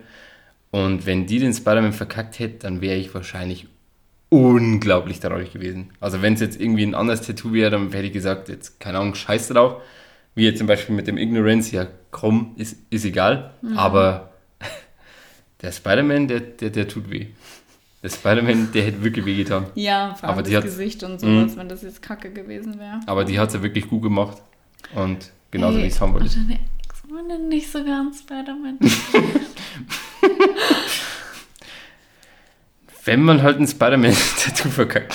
[0.70, 3.66] Und wenn die den Spider-Man verkackt hätte, dann wäre ich wahrscheinlich
[4.32, 5.90] unglaublich traurig gewesen.
[6.00, 8.98] Also wenn es jetzt irgendwie ein anderes Tattoo wäre, dann hätte ich gesagt, jetzt keine
[8.98, 9.82] Ahnung, scheiß drauf.
[10.34, 13.52] Wie jetzt zum Beispiel mit dem Ignorance, ja komm, ist, ist egal.
[13.76, 14.32] Aber
[15.62, 17.26] der Spider-Man, der, der, der tut weh.
[18.02, 19.66] Der Spider-Man, der hätte wirklich weh getan.
[19.74, 21.40] Ja, vor allem Aber das hat- Gesicht und Mhm.
[21.42, 23.00] sowas, wenn das jetzt kacke gewesen wäre.
[23.06, 24.38] Aber die hat es ja wirklich gut gemacht.
[24.94, 26.26] Und genauso Hey, wie ich es haben wollte.
[26.26, 28.78] Ex-Freundin nicht so ganz Spider-Man.
[33.04, 35.14] Wenn man halt ein Spider-Man-Tattoo verkackt.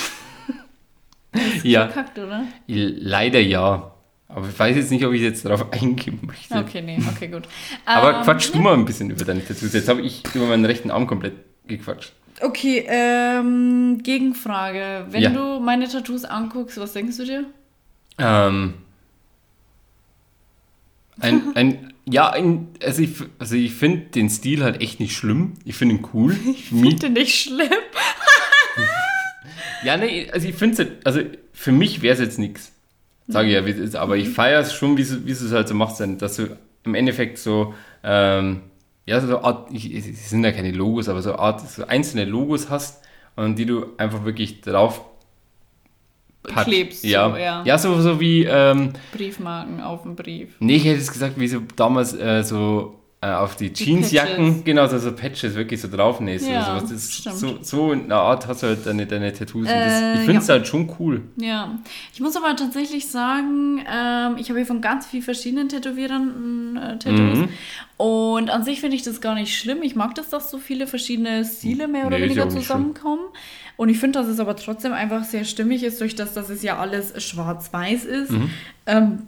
[1.64, 2.46] ja, Verkackt, oder?
[2.68, 3.92] leider ja.
[4.30, 6.56] Aber ich weiß jetzt nicht, ob ich jetzt darauf eingehen möchte.
[6.58, 7.44] Okay, nee, okay, gut.
[7.86, 9.74] Aber Ähm, quatsch du mal ein bisschen über deine Tattoos.
[9.74, 11.34] Jetzt habe ich über meinen rechten Arm komplett
[11.68, 12.12] gequatscht.
[12.42, 15.06] Okay, ähm, Gegenfrage.
[15.10, 15.30] Wenn Ja.
[15.30, 17.46] du meine Tattoos anguckst, was denkst du dir?
[18.20, 18.76] Ähm,
[21.20, 22.34] ein, ein, ja,
[22.84, 25.54] also ich, also ich finde den Stil halt echt nicht schlimm.
[25.66, 26.36] Ich finde ihn cool.
[26.50, 27.70] Ich Finde nicht schlimm.
[29.84, 31.22] Ja, nee, also ich finde es, also
[31.54, 32.72] für mich wäre es jetzt nichts.
[33.28, 35.68] Sage ich ja, wie es ist, aber ich feiere es schon, wie du es halt
[35.68, 38.62] so machst, dann, dass du im Endeffekt so, ähm,
[39.06, 41.86] ja, so eine Art, ich, es sind ja keine Logos, aber so eine Art, so
[41.86, 43.04] einzelne Logos hast
[43.36, 45.02] und die du einfach wirklich drauf
[46.48, 46.66] packst.
[46.68, 47.38] Klebst, so, ja.
[47.38, 47.64] ja.
[47.66, 50.50] Ja, so, so wie, ähm, Briefmarken auf dem Brief.
[50.60, 54.64] nee, ich hätte es gesagt, wie so damals äh, so äh, auf die Jeansjacken, Patches.
[54.64, 57.24] genau, so, so Patches wirklich so draufnähst Ja, oder sowas.
[57.24, 59.62] Das so, so in einer Art hast du halt deine, deine Tattoos.
[59.68, 60.54] und das, Äh, ich finde es ja.
[60.54, 61.24] halt schon cool.
[61.38, 61.80] Ja,
[62.14, 67.00] ich muss aber tatsächlich sagen, ähm, ich habe hier von ganz vielen verschiedenen Tätowierern äh,
[67.00, 67.40] Tattoos.
[67.40, 67.50] Mhm.
[67.98, 69.82] Und an sich finde ich das gar nicht schlimm.
[69.82, 73.26] Ich mag das, dass so viele verschiedene Stile mehr oder Nee, ja weniger zusammenkommen.
[73.78, 76.64] Und ich finde, dass es aber trotzdem einfach sehr stimmig ist, durch das, dass es
[76.64, 78.32] ja alles schwarz-weiß ist.
[78.32, 78.50] Mhm.
[78.88, 79.20] Ähm,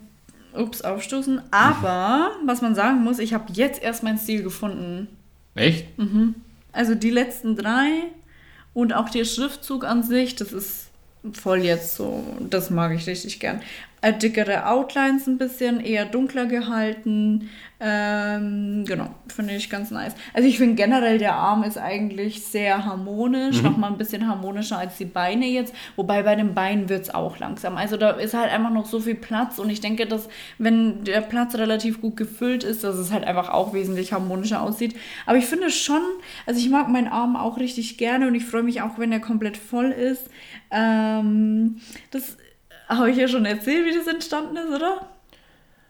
[0.54, 1.42] ups, aufstoßen.
[1.52, 5.08] Aber, was man sagen muss, ich habe jetzt erst meinen Stil gefunden.
[5.56, 5.98] Echt?
[6.72, 7.90] Also die letzten drei
[8.74, 10.90] und auch der Schriftzug an sich, das ist
[11.34, 13.62] voll jetzt so, das mag ich richtig gern.
[14.02, 17.50] Äh, dickere Outlines ein bisschen, eher dunkler gehalten.
[17.82, 20.14] Ähm, genau, finde ich ganz nice.
[20.34, 24.78] Also ich finde generell der Arm ist eigentlich sehr harmonisch, noch mal ein bisschen harmonischer
[24.78, 25.74] als die Beine jetzt.
[25.96, 27.78] Wobei bei den Beinen wird es auch langsam.
[27.78, 31.22] Also da ist halt einfach noch so viel Platz und ich denke, dass wenn der
[31.22, 34.96] Platz relativ gut gefüllt ist, dass es halt einfach auch wesentlich harmonischer aussieht.
[35.26, 36.02] Aber ich finde schon,
[36.46, 39.20] also ich mag meinen Arm auch richtig gerne und ich freue mich auch, wenn er
[39.20, 40.30] komplett voll ist.
[40.72, 41.80] Ähm,
[42.12, 42.38] das
[42.89, 45.08] habe ich ja schon erzählt, wie das entstanden ist, oder?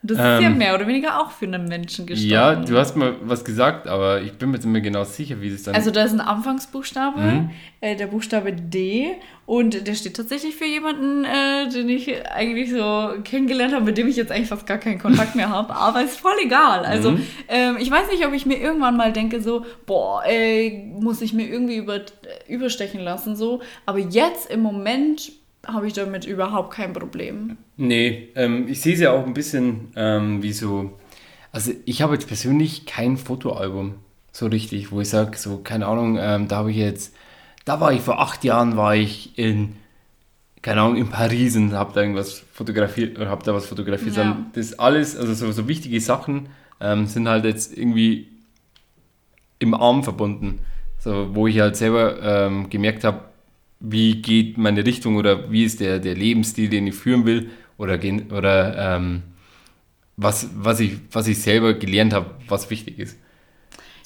[0.02, 2.32] Das ist ja Ähm, mehr oder weniger auch für einen Menschen gestanden.
[2.32, 5.42] Ja, du hast mal was gesagt, aber ich bin mir jetzt nicht mehr genau sicher,
[5.42, 5.76] wie das dann.
[5.76, 7.50] Also da ist ein Anfangsbuchstabe, Mhm.
[7.82, 9.08] äh, der Buchstabe D
[9.46, 14.08] und der steht tatsächlich für jemanden, äh, den ich eigentlich so kennengelernt habe, mit dem
[14.08, 16.86] ich jetzt eigentlich fast gar keinen Kontakt mehr habe, aber ist voll egal.
[16.86, 17.22] Also Mhm.
[17.50, 21.34] ähm, ich weiß nicht, ob ich mir irgendwann mal denke so, boah, ey, muss ich
[21.34, 22.00] mir irgendwie über,
[22.48, 25.30] überstechen lassen so, aber jetzt im Moment
[25.66, 27.58] habe ich damit überhaupt kein Problem.
[27.78, 30.98] Nee, ähm, ich sehe es ja auch ein bisschen ähm, wie so.
[31.52, 33.96] Also, ich habe jetzt persönlich kein Fotoalbum
[34.32, 37.16] so richtig, wo ich sage, so, keine Ahnung, ähm, da habe ich jetzt,
[37.66, 39.76] da war ich vor acht Jahren, war ich in,
[40.62, 44.16] keine Ahnung, in Paris und habe da irgendwas fotografiert, oder habe da was fotografiert.
[44.16, 44.24] Ja.
[44.24, 48.28] Sondern Das alles, also so, so wichtige Sachen ähm, sind halt jetzt irgendwie
[49.60, 50.60] im Arm verbunden.
[51.00, 53.22] So, wo ich halt selber ähm, gemerkt habe,
[53.80, 58.00] wie geht meine Richtung oder wie ist der, der Lebensstil, den ich führen will oder,
[58.32, 59.24] oder ähm,
[60.18, 63.18] was, was, ich, was ich selber gelernt habe, was wichtig ist.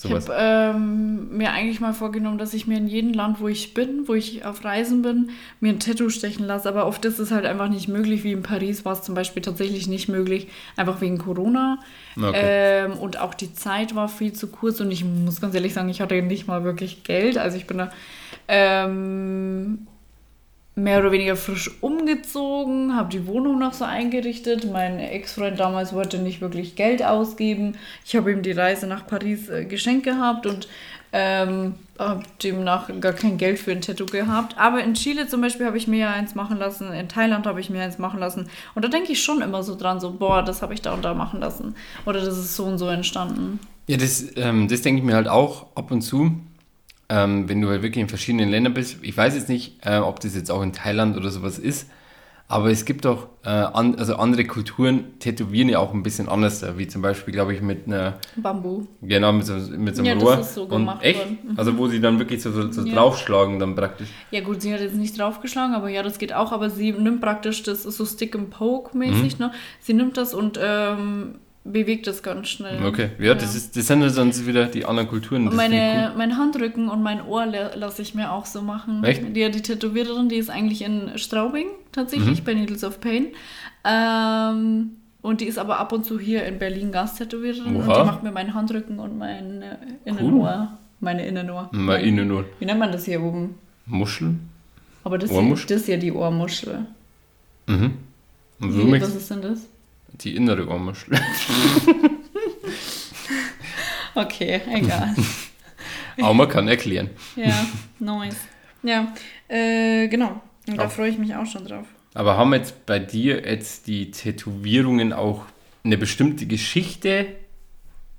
[0.05, 3.73] Ich habe ähm, mir eigentlich mal vorgenommen, dass ich mir in jedem Land, wo ich
[3.73, 6.67] bin, wo ich auf Reisen bin, mir ein Tattoo stechen lasse.
[6.67, 8.23] Aber oft ist es halt einfach nicht möglich.
[8.23, 11.79] Wie in Paris war es zum Beispiel tatsächlich nicht möglich, einfach wegen Corona.
[12.17, 12.33] Okay.
[12.35, 14.81] Ähm, und auch die Zeit war viel zu kurz.
[14.81, 17.37] Und ich muss ganz ehrlich sagen, ich hatte nicht mal wirklich Geld.
[17.37, 17.91] Also ich bin da
[18.47, 19.87] ähm,
[20.75, 24.71] mehr oder weniger frisch umgezogen, habe die Wohnung noch so eingerichtet.
[24.71, 27.75] Mein Ex-Freund damals wollte nicht wirklich Geld ausgeben.
[28.05, 30.67] Ich habe ihm die Reise nach Paris äh, geschenkt gehabt und
[31.15, 34.57] ähm, habe demnach gar kein Geld für ein Tattoo gehabt.
[34.57, 37.59] Aber in Chile zum Beispiel habe ich mir ja eins machen lassen, in Thailand habe
[37.59, 38.49] ich mir eins machen lassen.
[38.73, 41.05] Und da denke ich schon immer so dran, so, boah, das habe ich da und
[41.05, 41.75] da machen lassen.
[42.07, 43.59] Oder das ist so und so entstanden.
[43.85, 46.31] Ja, das, ähm, das denke ich mir halt auch ab und zu,
[47.13, 48.97] ähm, wenn du halt wirklich in verschiedenen Ländern bist.
[49.03, 51.87] Ich weiß jetzt nicht, äh, ob das jetzt auch in Thailand oder sowas ist,
[52.47, 56.63] aber es gibt doch, äh, an, also andere Kulturen tätowieren ja auch ein bisschen anders,
[56.77, 58.85] wie zum Beispiel, glaube ich, mit einer, Bambu.
[59.01, 60.39] genau, mit so, mit so einem Ja, das Rohr.
[60.39, 61.19] ist so und gemacht echt?
[61.19, 61.37] worden.
[61.43, 61.53] Mhm.
[61.59, 62.93] Also wo sie dann wirklich so, so, so Ja.
[62.95, 64.09] draufschlagen dann praktisch.
[64.31, 66.51] Ja gut, sie hat jetzt nicht draufgeschlagen, aber ja, das geht auch.
[66.51, 69.51] Aber sie nimmt praktisch, das ist so Stick and Poke mäßig, ne?
[69.79, 72.85] Sie nimmt das und ähm, bewegt das ganz schnell.
[72.85, 75.45] Okay, ja, Das, ist, das sind ja sonst wieder die anderen Kulturen.
[75.45, 79.03] Das meine, mein Handrücken und mein Ohr la- lasse ich mir auch so machen.
[79.03, 79.23] Echt?
[79.35, 82.43] Die, die Tätowiererin, die ist eigentlich in Straubing tatsächlich, Mhm.
[82.45, 83.27] bei Needles of Pain.
[83.85, 88.23] Ähm, und die ist aber ab und zu hier in Berlin Gasttätowiererin und die macht
[88.23, 90.77] mir meinen Handrücken und mein äh, Innenohr.
[90.99, 91.69] Meine Innenohr.
[91.73, 91.79] cool.
[91.79, 93.55] Mal innen nur Wie nennt man das hier oben?
[93.85, 94.49] Muscheln.
[95.05, 96.85] Aber das, hier, das ist ja die Ohrmuschel.
[97.67, 97.93] Mhm.
[98.61, 99.67] Und so mix- was ist denn das?
[100.13, 101.17] Die innere Ohrmuschel.
[104.15, 105.15] Okay, egal.
[106.21, 107.09] Aber man kann erklären.
[107.35, 107.65] ja,
[107.99, 108.37] nice.
[108.83, 109.13] Ja,
[109.47, 110.41] äh, genau.
[110.67, 111.87] Und da freue ich mich auch schon drauf.
[112.13, 115.45] Aber haben jetzt bei dir jetzt die Tätowierungen auch
[115.83, 117.27] eine bestimmte Geschichte?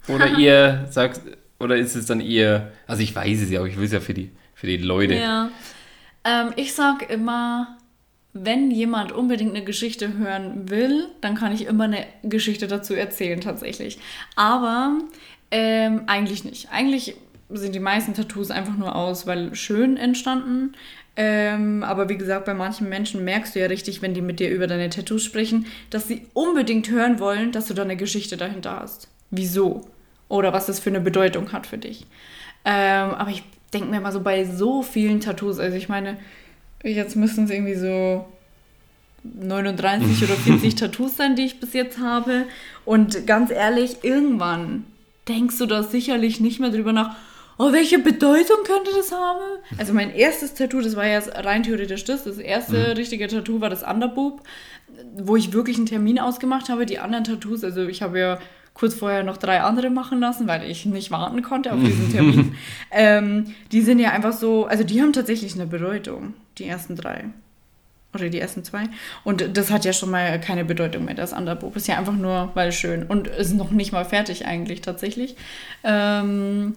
[0.09, 1.23] Oder eher sagst,
[1.61, 4.01] oder ist es dann eher, also ich weiß es ja, aber ich will es ja
[4.01, 5.15] für die, für die Leute.
[5.15, 5.51] Ja.
[6.25, 7.79] Ähm, ich sag immer,
[8.35, 13.41] wenn jemand unbedingt eine Geschichte hören will, dann kann ich immer eine Geschichte dazu erzählen,
[13.41, 13.99] tatsächlich.
[14.35, 14.99] Aber
[15.53, 16.69] ähm, eigentlich nicht.
[16.73, 17.15] Eigentlich
[17.49, 20.73] sind die meisten Tattoos einfach nur aus, weil schön entstanden.
[21.17, 24.51] Ähm, aber wie gesagt, bei manchen Menschen merkst du ja richtig, wenn die mit dir
[24.51, 28.81] über deine Tattoos sprechen, dass sie unbedingt hören wollen, dass du da eine Geschichte dahinter
[28.81, 29.09] hast.
[29.31, 29.83] Wieso?
[30.29, 32.05] Oder was das für eine Bedeutung hat für dich.
[32.65, 36.17] Ähm, aber ich denke mir mal so bei so vielen Tattoos, also ich meine,
[36.93, 38.27] jetzt müssen es irgendwie so
[39.23, 42.45] 39 oder 40 Tattoos sein, die ich bis jetzt habe.
[42.85, 44.85] Und ganz ehrlich, irgendwann
[45.29, 47.17] denkst du da sicherlich nicht mehr drüber nach,
[47.59, 49.41] oh, welche Bedeutung könnte das haben?
[49.79, 52.25] Also mein erstes Tattoo, das war ja rein theoretisch das.
[52.25, 54.43] Das erste richtige Tattoo war das Underboob,
[55.17, 56.87] wo ich wirklich einen Termin ausgemacht habe.
[56.87, 58.39] Die anderen Tattoos, also ich habe ja
[58.75, 62.55] kurz vorher noch drei andere machen lassen, weil ich nicht warten konnte auf diesen Termin.
[62.91, 67.25] ähm, die sind ja einfach so, also die haben tatsächlich eine Bedeutung, die ersten drei.
[68.15, 68.85] Oder die ersten zwei.
[69.25, 71.75] Und das hat ja schon mal keine Bedeutung mehr, das Underboob.
[71.75, 73.03] Ist ja einfach nur, weil schön.
[73.05, 75.35] Und ist noch nicht mal fertig eigentlich tatsächlich.
[75.83, 76.77] Ähm,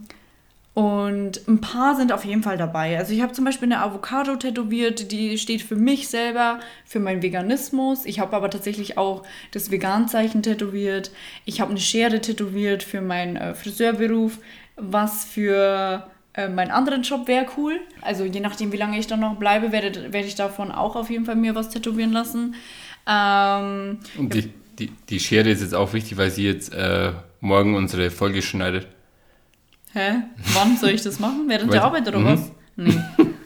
[0.77, 2.99] und ein paar sind auf jeden Fall dabei.
[2.99, 7.23] Also ich habe zum Beispiel eine Avocado tätowiert, die steht für mich selber, für meinen
[7.23, 8.05] Veganismus.
[8.05, 11.09] Ich habe aber tatsächlich auch das Veganzeichen tätowiert.
[11.45, 14.37] Ich habe eine Schere tätowiert für meinen äh, Friseurberuf,
[14.75, 16.05] was für
[16.37, 17.81] äh, meinen anderen Job wäre cool.
[18.01, 21.09] Also je nachdem, wie lange ich dann noch bleibe, werde, werde ich davon auch auf
[21.09, 22.55] jeden Fall mir was tätowieren lassen.
[23.05, 27.75] Ähm, Und die, die, die Schere ist jetzt auch wichtig, weil sie jetzt äh, morgen
[27.75, 28.87] unsere Folge schneidet.
[29.93, 30.23] Hä?
[30.53, 31.45] Wann soll ich das machen?
[31.47, 32.25] Während der Arbeit oder Mhm.
[32.25, 32.51] was?
[32.75, 32.93] Nee.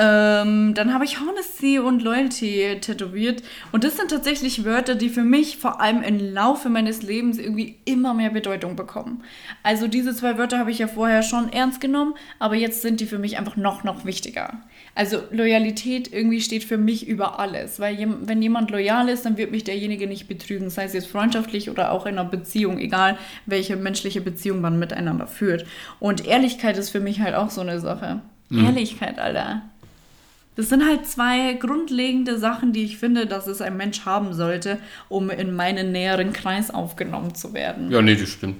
[0.00, 3.42] ähm, dann habe ich Honesty und Loyalty tätowiert.
[3.72, 7.76] Und das sind tatsächlich Wörter, die für mich vor allem im Laufe meines Lebens irgendwie
[7.84, 9.24] immer mehr Bedeutung bekommen.
[9.64, 13.06] Also diese zwei Wörter habe ich ja vorher schon ernst genommen, aber jetzt sind die
[13.06, 14.62] für mich einfach noch, noch wichtiger.
[14.94, 19.50] Also Loyalität irgendwie steht für mich über alles, weil wenn jemand loyal ist, dann wird
[19.50, 23.74] mich derjenige nicht betrügen, sei es jetzt freundschaftlich oder auch in einer Beziehung, egal welche
[23.74, 25.66] menschliche Beziehung man miteinander führt.
[25.98, 28.22] Und Ehrlichkeit ist für mich halt auch so eine Sache.
[28.50, 29.62] Ehrlichkeit, Alter.
[30.58, 34.80] Das sind halt zwei grundlegende Sachen, die ich finde, dass es ein Mensch haben sollte,
[35.08, 37.92] um in meinen näheren Kreis aufgenommen zu werden.
[37.92, 38.56] Ja, nee, das stimmt.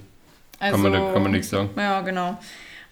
[0.59, 1.71] Also, kann, man, kann man nichts sagen.
[1.75, 2.39] Ja, genau.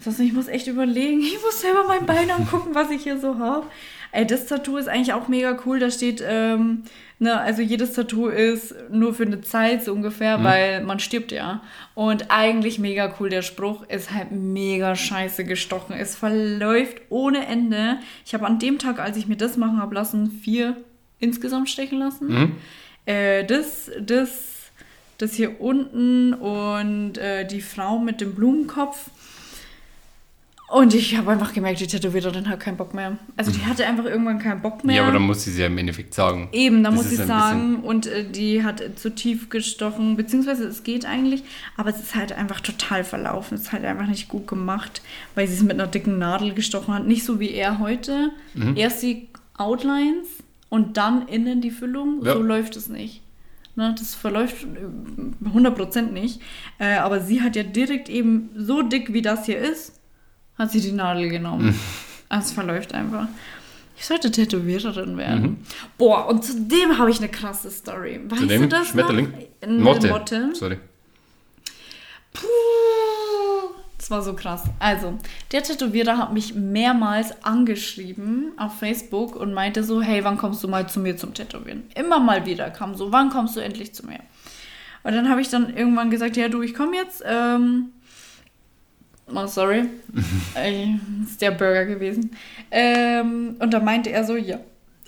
[0.06, 1.22] Ich muss echt überlegen.
[1.22, 3.65] Ich muss selber mein Bein angucken, was ich hier so habe.
[4.12, 5.80] Ey, das Tattoo ist eigentlich auch mega cool.
[5.80, 6.84] Da steht, ähm,
[7.20, 10.43] ne, also jedes Tattoo ist nur für eine Zeit so ungefähr, mhm.
[10.43, 11.62] weil man stirbt ja.
[11.96, 13.30] Und eigentlich mega cool.
[13.30, 15.96] Der Spruch ist halt mega scheiße gestochen.
[15.96, 18.00] Es verläuft ohne Ende.
[18.26, 20.78] Ich habe an dem Tag, als ich mir das machen habe lassen, vier
[21.20, 22.28] insgesamt stechen lassen.
[22.28, 22.56] Mhm.
[23.06, 24.72] Äh, das, das,
[25.17, 29.10] das hier unten und äh, die Frau mit dem Blumenkopf
[30.69, 33.17] und ich habe einfach gemerkt, die Tätowiererin hat keinen Bock mehr.
[33.38, 34.97] Also die hatte einfach irgendwann keinen Bock mehr.
[34.97, 36.49] Ja, aber dann muss sie es ja im Endeffekt sagen.
[36.51, 37.77] Eben, da muss sie sagen.
[37.84, 41.43] Und äh, die hat zu tief gestochen, beziehungsweise es geht eigentlich,
[41.77, 43.56] aber es ist halt einfach total verlaufen.
[43.56, 45.01] Es ist halt einfach nicht gut gemacht,
[45.36, 47.08] weil sie es mit einer dicken Nadel gestochen hat.
[47.08, 48.32] Nicht so wie er heute.
[48.53, 48.75] Mhm.
[48.75, 50.27] Erst die Outlines
[50.67, 52.25] und dann innen die Füllung.
[52.25, 52.34] Ja.
[52.34, 53.21] So läuft es nicht.
[53.77, 54.65] Ne, das verläuft
[55.45, 56.41] 100% nicht.
[56.80, 59.97] Äh, aber sie hat ja direkt eben so dick, wie das hier ist,
[60.58, 61.67] hat sie die Nadel genommen.
[61.67, 61.80] Mhm.
[62.30, 63.28] Es verläuft einfach.
[63.98, 65.41] Ich sollte Tätowiererin werden.
[65.41, 65.58] Mhm.
[65.98, 68.20] Boah, und zudem habe ich eine krasse Story.
[68.28, 68.62] Weißt zudem?
[68.63, 68.89] du das?
[68.89, 69.34] Schmetterling?
[69.65, 69.96] Noch?
[69.96, 70.10] Motte.
[70.10, 70.50] Motte.
[70.54, 70.78] Sorry.
[72.34, 72.48] Puh.
[73.98, 74.63] Das war so krass.
[74.80, 75.17] Also,
[75.52, 80.67] der Tätowierer hat mich mehrmals angeschrieben auf Facebook und meinte so, hey, wann kommst du
[80.67, 81.84] mal zu mir zum Tätowieren?
[81.96, 84.20] Immer mal wieder kam so, wann kommst du endlich zu mir?
[85.04, 87.24] Und dann habe ich dann irgendwann gesagt, ja du, ich komme jetzt.
[87.26, 87.89] Ähm,
[89.34, 89.86] Oh, sorry.
[91.28, 92.36] ist der Burger gewesen.
[92.72, 94.60] Ähm, und da meinte er so, ja.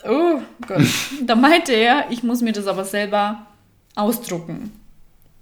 [0.04, 0.82] Oh Gott.
[1.26, 3.46] da meinte er, ich muss mir das aber selber
[3.96, 4.72] ausdrucken.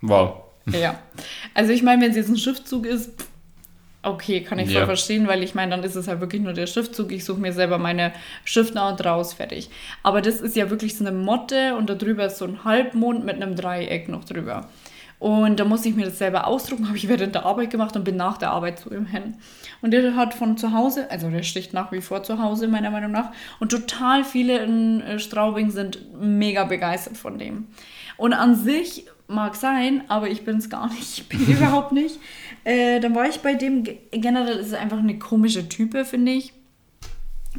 [0.02, 0.44] Wow.
[0.68, 1.00] Ja.
[1.54, 3.12] Also ich meine, wenn es jetzt ein Schriftzug ist,
[4.04, 4.80] okay, kann ich ja.
[4.80, 7.12] voll verstehen, weil ich meine, dann ist es halt wirklich nur der Schriftzug.
[7.12, 8.14] Ich suche mir selber meine
[8.46, 9.70] Schriftart raus, fertig.
[10.04, 13.26] Aber das ist ja wirklich so eine Motte und da drüber ist so ein Halbmond
[13.26, 14.70] mit einem Dreieck noch drüber.
[15.20, 18.04] Und da musste ich mir das selber ausdrucken, habe ich während der Arbeit gemacht und
[18.04, 19.36] bin nach der Arbeit zu ihm hin.
[19.82, 22.92] Und der hat von zu Hause, also der sticht nach wie vor zu Hause, meiner
[22.92, 23.32] Meinung nach.
[23.60, 27.68] Und total viele in äh, Straubing sind mega begeistert von dem.
[28.18, 31.20] Und an sich mag sein, aber ich bin es gar nicht.
[31.20, 32.20] Ich bin überhaupt nicht.
[32.64, 36.54] Äh, dann war ich bei dem, generell ist es einfach eine komische Type, finde ich.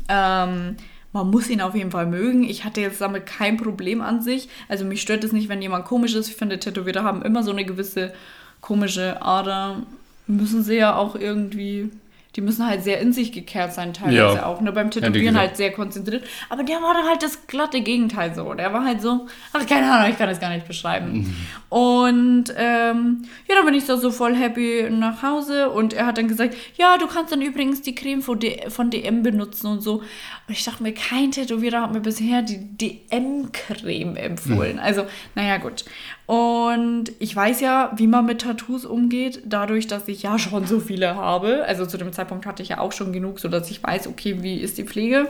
[0.09, 0.77] Ähm,
[1.13, 2.45] man muss ihn auf jeden Fall mögen.
[2.45, 4.49] Ich hatte jetzt damit kein Problem an sich.
[4.69, 6.29] Also mich stört es nicht, wenn jemand komisch ist.
[6.29, 8.13] Ich finde, Tätowierer haben immer so eine gewisse
[8.61, 9.83] komische Ader.
[10.27, 11.91] Müssen sie ja auch irgendwie
[12.39, 14.47] die müssen halt sehr in sich gekehrt sein, teilweise ja.
[14.47, 14.61] auch.
[14.61, 16.23] Nur beim Tätowieren ja, halt sehr konzentriert.
[16.49, 18.55] Aber der war dann halt das glatte Gegenteil so.
[18.55, 21.15] Der war halt so, ach, keine Ahnung, ich kann das gar nicht beschreiben.
[21.15, 21.37] Mhm.
[21.69, 26.17] Und ähm, ja, dann bin ich da so voll happy nach Hause und er hat
[26.17, 29.95] dann gesagt, ja, du kannst dann übrigens die Creme von, DM benutzen und so.
[29.95, 30.05] Und
[30.47, 34.75] ich dachte mir, kein Tätowierer hat mir bisher die DM-Creme empfohlen.
[34.75, 34.83] Mhm.
[34.83, 35.85] Also, naja, gut.
[36.29, 40.79] Und ich weiß ja, wie man mit Tattoos umgeht, dadurch, dass ich ja schon so
[40.79, 41.65] viele habe.
[41.65, 44.59] Also zu dem Zeitpunkt hatte ich ja auch schon genug, sodass ich weiß, okay, wie
[44.59, 45.27] ist die Pflege.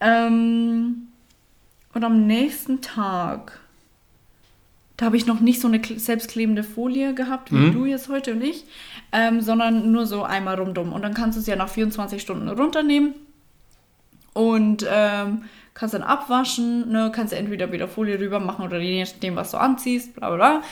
[0.00, 1.08] Ähm
[1.94, 3.58] und am nächsten Tag,
[4.98, 7.72] da habe ich noch nicht so eine selbstklebende Folie gehabt, wie mhm.
[7.72, 8.66] du jetzt heute und ich,
[9.12, 10.92] ähm, sondern nur so einmal rundum.
[10.92, 13.14] Und dann kannst du es ja nach 24 Stunden runternehmen.
[14.34, 15.44] Und ähm,
[15.74, 19.58] kannst dann abwaschen, ne, kannst entweder wieder Folie drüber machen oder je nachdem, was du
[19.58, 20.62] anziehst, bla bla bla.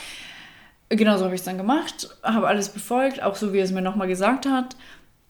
[0.91, 3.73] Genau so habe ich es dann gemacht, habe alles befolgt, auch so wie er es
[3.73, 4.77] mir nochmal gesagt hat.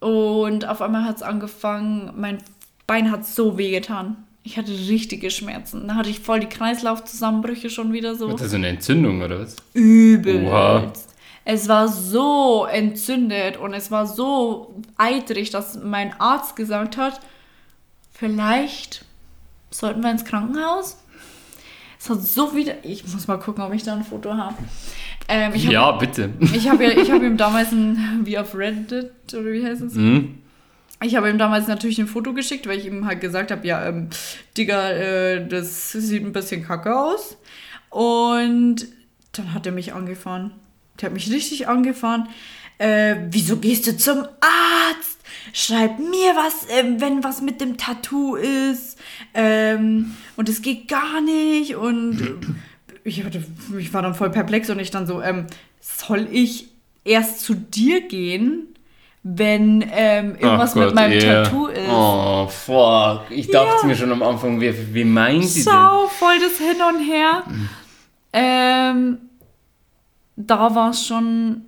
[0.00, 2.38] Und auf einmal hat es angefangen, mein
[2.86, 4.16] Bein hat so weh getan.
[4.42, 5.86] Ich hatte richtige Schmerzen.
[5.86, 8.28] Da hatte ich voll die Kreislaufzusammenbrüche schon wieder so.
[8.30, 9.56] War das eine Entzündung oder was?
[9.74, 10.50] Übel.
[11.44, 17.20] Es war so entzündet und es war so eitrig, dass mein Arzt gesagt hat,
[18.12, 19.04] vielleicht
[19.70, 20.98] sollten wir ins Krankenhaus?
[21.98, 22.82] Es hat so wieder.
[22.82, 24.56] Ich muss mal gucken, ob ich da ein Foto habe.
[25.28, 26.30] Ähm, ja, hab, bitte.
[26.54, 29.94] Ich habe ja, hab ihm damals ein, wie auf Reddit, oder wie heißt es?
[29.94, 30.38] Mhm.
[31.02, 33.86] Ich habe ihm damals natürlich ein Foto geschickt, weil ich ihm halt gesagt habe, ja,
[33.86, 34.08] ähm,
[34.56, 37.38] Digga, äh, das sieht ein bisschen kacke aus.
[37.88, 38.86] Und
[39.32, 40.52] dann hat er mich angefahren.
[41.00, 42.28] Der hat mich richtig angefahren.
[42.78, 45.19] Äh, wieso gehst du zum Arzt?
[45.52, 48.98] Schreib mir was, ähm, wenn was mit dem Tattoo ist.
[49.34, 51.76] Ähm, und es geht gar nicht.
[51.76, 52.38] Und
[53.04, 53.24] ich,
[53.78, 55.46] ich, war dann voll perplex und ich dann so, ähm,
[55.80, 56.68] soll ich
[57.04, 58.66] erst zu dir gehen?
[59.22, 61.42] wenn ähm, irgendwas Gott, mit meinem yeah.
[61.44, 61.90] Tattoo ist.
[61.90, 63.30] Oh, fuck.
[63.30, 63.86] Ich dachte ja.
[63.86, 65.72] mir schon am Anfang, wie, wie meint sie denn?
[65.72, 67.44] Schau, voll das Hin und Her.
[68.32, 69.18] ähm,
[70.36, 71.66] da war es schon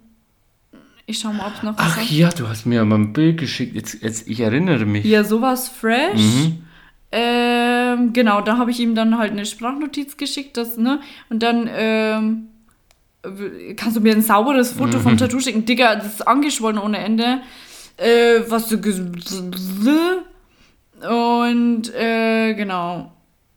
[1.06, 3.38] ich schau mal, ob es noch was Ach ja, du hast mir mal ein Bild
[3.38, 3.74] geschickt.
[3.74, 5.04] Jetzt, jetzt, ich erinnere mich.
[5.04, 6.20] Ja, sowas fresh.
[6.20, 6.64] Mhm.
[7.10, 11.00] ähm, genau, da habe ich ihm dann halt eine Sprachnotiz geschickt, das, ne?
[11.28, 12.48] Und dann, ähm,
[13.76, 15.64] kannst du mir ein sauberes Foto vom Tattoo schicken?
[15.64, 17.40] Digga, das ist angeschwollen ohne Ende.
[17.96, 18.78] Äh, was du
[21.08, 23.12] und äh, genau.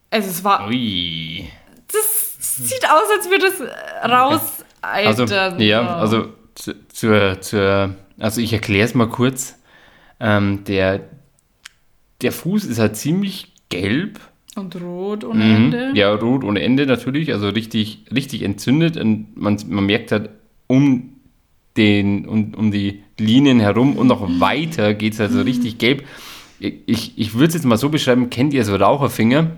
[0.10, 0.68] Also es war.
[0.68, 1.48] Ui.
[1.92, 4.66] Das sieht aus, als würde es raus.
[4.82, 5.26] Also,
[5.58, 9.60] ja, also zur, zur, also ich erkläre es mal kurz.
[10.20, 11.02] Ähm, der,
[12.22, 14.20] der Fuß ist halt ziemlich gelb.
[14.56, 15.56] Und rot ohne mhm.
[15.56, 15.92] Ende.
[15.96, 20.30] Ja, rot ohne Ende natürlich, also richtig, richtig entzündet und man, man merkt halt
[20.68, 21.12] um
[21.76, 26.06] den, um, um die Linien herum und noch weiter geht es also richtig gelb.
[26.60, 29.52] Ich, ich würde es jetzt mal so beschreiben, kennt ihr so Raucherfinger?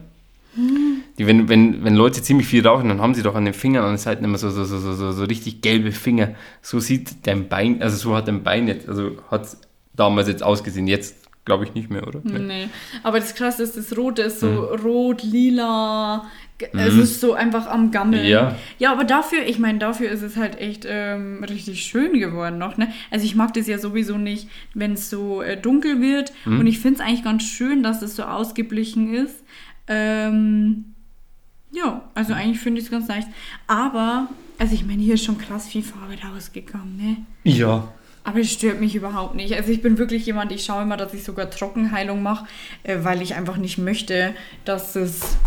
[1.18, 3.84] Die, wenn, wenn, wenn Leute ziemlich viel rauchen, dann haben sie doch an den Fingern
[3.84, 6.36] an den Seiten immer so, so, so, so, so richtig gelbe Finger.
[6.62, 9.62] So sieht dein Bein, also so hat dein Bein jetzt, also hat es
[9.96, 10.88] damals jetzt ausgesehen.
[10.88, 12.22] Jetzt glaube ich nicht mehr, oder?
[12.24, 12.68] Nee.
[13.04, 14.82] Aber das Krasse ist, das Rote ist so hm.
[14.82, 16.26] rot, lila,
[16.60, 17.02] es mhm.
[17.02, 18.26] ist so einfach am Gammeln.
[18.26, 18.56] Ja.
[18.80, 22.78] Ja, aber dafür, ich meine, dafür ist es halt echt ähm, richtig schön geworden noch.
[22.78, 22.92] Ne?
[23.12, 26.34] Also ich mag das ja sowieso nicht, wenn es so äh, dunkel wird.
[26.46, 26.60] Mhm.
[26.60, 29.44] Und ich finde es eigentlich ganz schön, dass es so ausgeblichen ist.
[29.88, 30.96] Ähm,
[31.78, 33.26] ja, also eigentlich finde ich es ganz nice.
[33.68, 37.18] Aber, also ich meine, hier ist schon krass viel Farbe rausgekommen, ne?
[37.44, 37.94] Ja.
[38.24, 39.56] Aber es stört mich überhaupt nicht.
[39.56, 42.46] Also ich bin wirklich jemand, ich schaue immer, dass ich sogar Trockenheilung mache,
[42.84, 44.34] äh, weil ich einfach nicht möchte,
[44.66, 45.38] dass es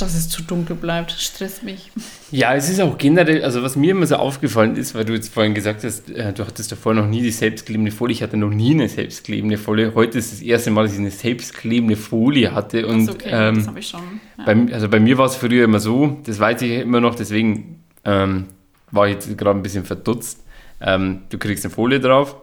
[0.00, 1.12] dass es zu dunkel bleibt.
[1.12, 1.90] Stresst mich.
[2.30, 5.32] Ja, es ist auch generell, also was mir immer so aufgefallen ist, weil du jetzt
[5.32, 8.14] vorhin gesagt hast, äh, du hattest davor noch nie die selbstklebende Folie.
[8.14, 9.94] Ich hatte noch nie eine selbstklebende Folie.
[9.94, 12.86] Heute ist das erste Mal, dass ich eine selbstklebende Folie hatte.
[12.86, 14.00] Und, das, okay, ähm, das habe ich schon.
[14.38, 14.44] Ja.
[14.44, 17.82] Bei, also bei mir war es früher immer so, das weiß ich immer noch, deswegen
[18.04, 18.46] ähm,
[18.90, 20.44] war ich jetzt gerade ein bisschen verdutzt.
[20.80, 22.36] Ähm, du kriegst eine Folie drauf,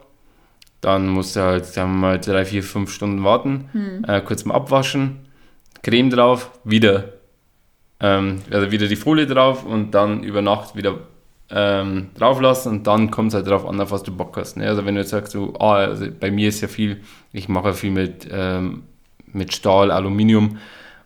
[0.82, 4.06] dann musst du halt, sagen wir mal, drei, vier, fünf Stunden warten, hm.
[4.08, 5.28] äh, kurz mal abwaschen,
[5.82, 7.17] Creme drauf, wieder
[8.00, 11.00] ähm, also wieder die Folie drauf und dann über Nacht wieder
[11.50, 14.58] ähm, drauf lassen und dann kommt es halt darauf an, auf was du Bock hast.
[14.58, 14.68] Ne?
[14.68, 17.74] Also wenn du jetzt sagst, so, ah, also bei mir ist ja viel, ich mache
[17.74, 18.84] viel mit, ähm,
[19.32, 20.58] mit Stahl, Aluminium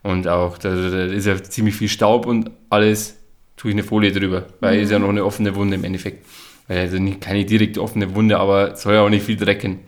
[0.03, 3.17] und auch, da, da, ist ja ziemlich viel Staub und alles,
[3.55, 4.83] tue ich eine Folie drüber, weil mhm.
[4.83, 6.25] ist ja noch eine offene Wunde im Endeffekt.
[6.67, 9.79] Also nicht, keine direkte offene Wunde, aber soll ja auch nicht viel drecken.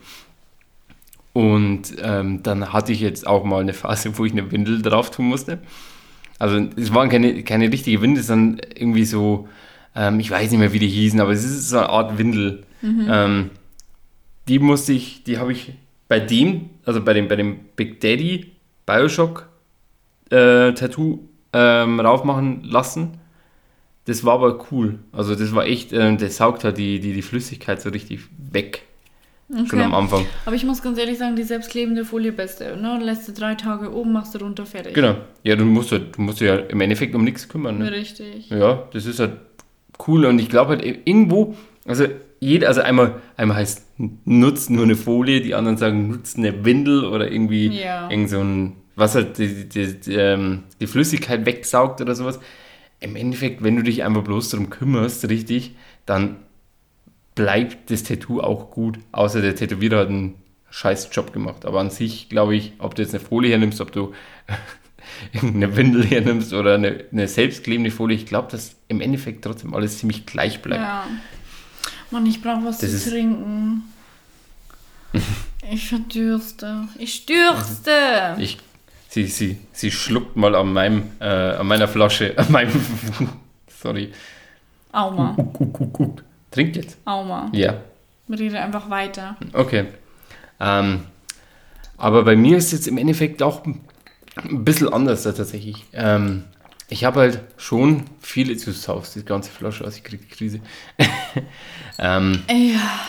[1.32, 5.10] Und ähm, dann hatte ich jetzt auch mal eine Phase, wo ich eine Windel drauf
[5.10, 5.58] tun musste.
[6.38, 9.48] Also es waren keine, keine richtige Windel, sondern irgendwie so,
[9.94, 12.64] ähm, ich weiß nicht mehr, wie die hießen, aber es ist so eine Art Windel.
[12.82, 13.06] Mhm.
[13.08, 13.50] Ähm,
[14.48, 15.72] die musste ich, die habe ich
[16.08, 18.52] bei dem, also bei dem, bei dem Big Daddy
[18.86, 19.48] Bioshock
[20.30, 21.20] äh, Tattoo
[21.52, 23.18] ähm, raufmachen lassen.
[24.06, 24.98] Das war aber cool.
[25.12, 28.82] Also das war echt, äh, der saugt halt die, die, die Flüssigkeit so richtig weg.
[29.50, 29.66] Okay.
[29.68, 30.26] Schon am Anfang.
[30.46, 32.76] Aber ich muss ganz ehrlich sagen, die selbstklebende Folie beste.
[32.76, 32.98] Ne?
[33.02, 34.94] Lässt du drei Tage oben, machst du runter, fertig.
[34.94, 35.16] Genau.
[35.42, 37.78] Ja, du musst, du musst ja im Endeffekt um nichts kümmern.
[37.78, 37.92] Ne?
[37.92, 38.48] Richtig.
[38.48, 39.36] Ja, das ist halt
[40.06, 41.54] cool und ich glaube halt irgendwo,
[41.86, 42.06] also
[42.40, 43.86] jeder, also einmal, einmal heißt
[44.24, 48.10] nutzt nur eine Folie, die anderen sagen nutzt eine Windel oder irgendwie ja.
[48.10, 52.40] irgend so ein, was halt die, die, die, ähm, die Flüssigkeit wegsaugt oder sowas.
[53.00, 55.74] Im Endeffekt, wenn du dich einfach bloß darum kümmerst, richtig,
[56.06, 56.36] dann
[57.34, 60.36] bleibt das Tattoo auch gut, außer der Tätowierer hat einen
[60.70, 61.64] scheiß Job gemacht.
[61.64, 64.12] Aber an sich glaube ich, ob du jetzt eine Folie hernimmst, ob du
[65.42, 69.98] eine Windel hernimmst oder eine, eine selbstklebende Folie, ich glaube, dass im Endeffekt trotzdem alles
[69.98, 70.82] ziemlich gleich bleibt.
[70.82, 71.06] Ja.
[72.10, 73.82] Mann, ich brauche was das zu trinken.
[75.70, 76.88] ich verdürste.
[76.98, 78.36] Ich stürste.
[78.38, 78.58] Ich,
[79.08, 82.72] sie, sie, sie schluckt mal an, meinem, äh, an meiner Flasche, an meinem.
[83.82, 84.12] Sorry.
[84.92, 85.36] Auma.
[85.36, 86.16] Uh, uh, uh,
[86.54, 86.96] Trink jetzt.
[87.04, 87.50] Auma.
[87.52, 87.80] Ja.
[88.30, 89.36] Rede einfach weiter.
[89.52, 89.86] Okay.
[90.60, 91.00] Ähm,
[91.96, 95.84] aber bei mir ist es jetzt im Endeffekt auch ein bisschen anders tatsächlich.
[95.92, 96.44] Ähm,
[96.88, 100.60] ich habe halt schon viele zu Saus, die ganze Flasche aus, ich kriege Krise.
[101.98, 103.00] ähm, ja.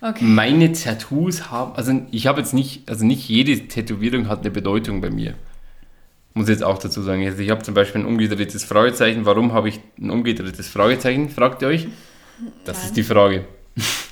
[0.00, 0.24] Okay.
[0.24, 5.00] Meine Tattoos haben, also ich habe jetzt nicht, also nicht jede Tätowierung hat eine Bedeutung
[5.00, 5.34] bei mir.
[6.34, 7.24] Muss ich jetzt auch dazu sagen.
[7.24, 9.24] Also ich habe zum Beispiel ein umgedrehtes Fragezeichen.
[9.24, 11.30] Warum habe ich ein umgedrehtes Fragezeichen?
[11.30, 11.86] Fragt ihr euch?
[12.64, 12.86] Das Nein.
[12.86, 13.44] ist die Frage.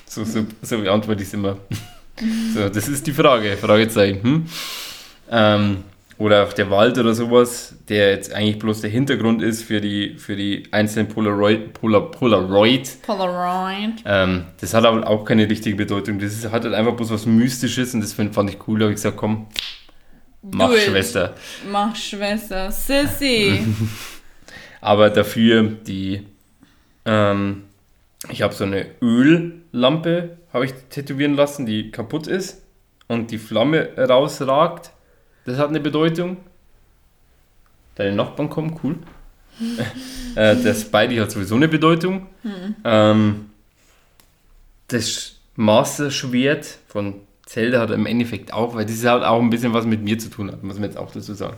[0.07, 1.59] So, so, so beantworte ich es immer.
[2.55, 4.23] So, das ist die Frage, Fragezeichen.
[4.23, 4.47] Hm?
[5.31, 5.85] Ähm,
[6.19, 10.17] oder auch der Wald oder sowas, der jetzt eigentlich bloß der Hintergrund ist für die,
[10.19, 11.73] für die einzelnen Polaroid.
[11.73, 13.03] Polar, Polaroid.
[13.03, 14.03] Polaroid.
[14.05, 16.19] Ähm, das hat aber auch keine richtige Bedeutung.
[16.19, 18.79] Das ist, hat halt einfach bloß was Mystisches und das fand ich cool.
[18.79, 19.47] Da habe ich gesagt, komm,
[20.43, 21.35] mach Do Schwester.
[21.35, 21.71] It.
[21.73, 22.71] Mach Schwester.
[22.71, 23.65] Sissy.
[24.81, 26.27] aber dafür die
[27.05, 27.65] ähm,
[28.31, 32.63] ich habe so eine Öllampe, habe ich tätowieren lassen, die kaputt ist
[33.09, 34.93] und die Flamme rausragt.
[35.45, 36.37] Das hat eine Bedeutung.
[37.97, 38.97] deine Nachbarn kommen, cool.
[40.35, 42.27] äh, das Spidey hat sowieso eine Bedeutung.
[42.85, 43.51] Ähm,
[44.89, 47.15] das Master-Schwert von
[47.47, 50.31] Zelda hat im Endeffekt auch, weil das halt auch ein bisschen was mit mir zu
[50.31, 51.57] tun hat, muss man jetzt auch dazu sagen.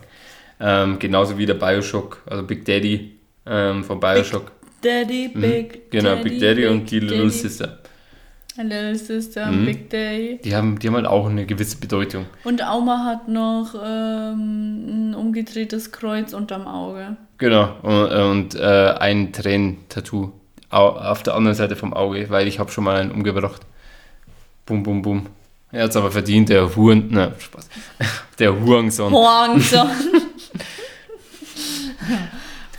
[0.60, 4.52] Ähm, genauso wie der Bioshock, also Big Daddy ähm, von Bioshock.
[4.84, 7.38] Daddy, Big genau, Daddy, Big Daddy und die Big Little Daddy.
[7.38, 7.78] Sister.
[8.56, 9.64] Little Sister, Mhm.
[9.66, 10.38] Big Daddy.
[10.44, 12.26] Die haben, die haben halt auch eine gewisse Bedeutung.
[12.44, 17.16] Und Auma hat noch ähm, ein umgedrehtes Kreuz unterm Auge.
[17.38, 20.30] Genau, und, und äh, ein Tränen-Tattoo
[20.70, 23.62] au- auf der anderen Seite vom Auge, weil ich habe schon mal einen umgebracht.
[24.66, 25.26] Bum, bum, bum.
[25.72, 27.68] Er hat es aber verdient, der Huren, na, Spaß.
[28.38, 29.12] Der Huangson.
[29.12, 29.88] Huangson.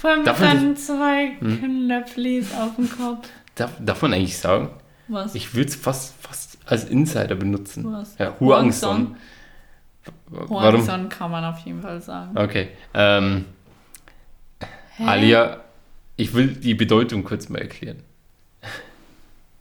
[0.05, 0.37] Vor allem mit Hm?
[0.37, 3.27] seinen zwei Knöpflis auf dem Kopf.
[3.55, 4.69] Darf, darf man eigentlich sagen?
[5.07, 5.33] Was?
[5.33, 7.91] Ich würde es fast, fast als Insider benutzen.
[7.91, 8.15] Was?
[8.19, 9.15] Ja, Huangson.
[10.27, 10.49] Warum?
[10.49, 12.37] Huangson kann man auf jeden Fall sagen.
[12.37, 12.67] Okay.
[12.93, 13.45] Ähm?
[14.99, 15.61] Alia,
[16.17, 18.03] ich will die Bedeutung kurz mal erklären.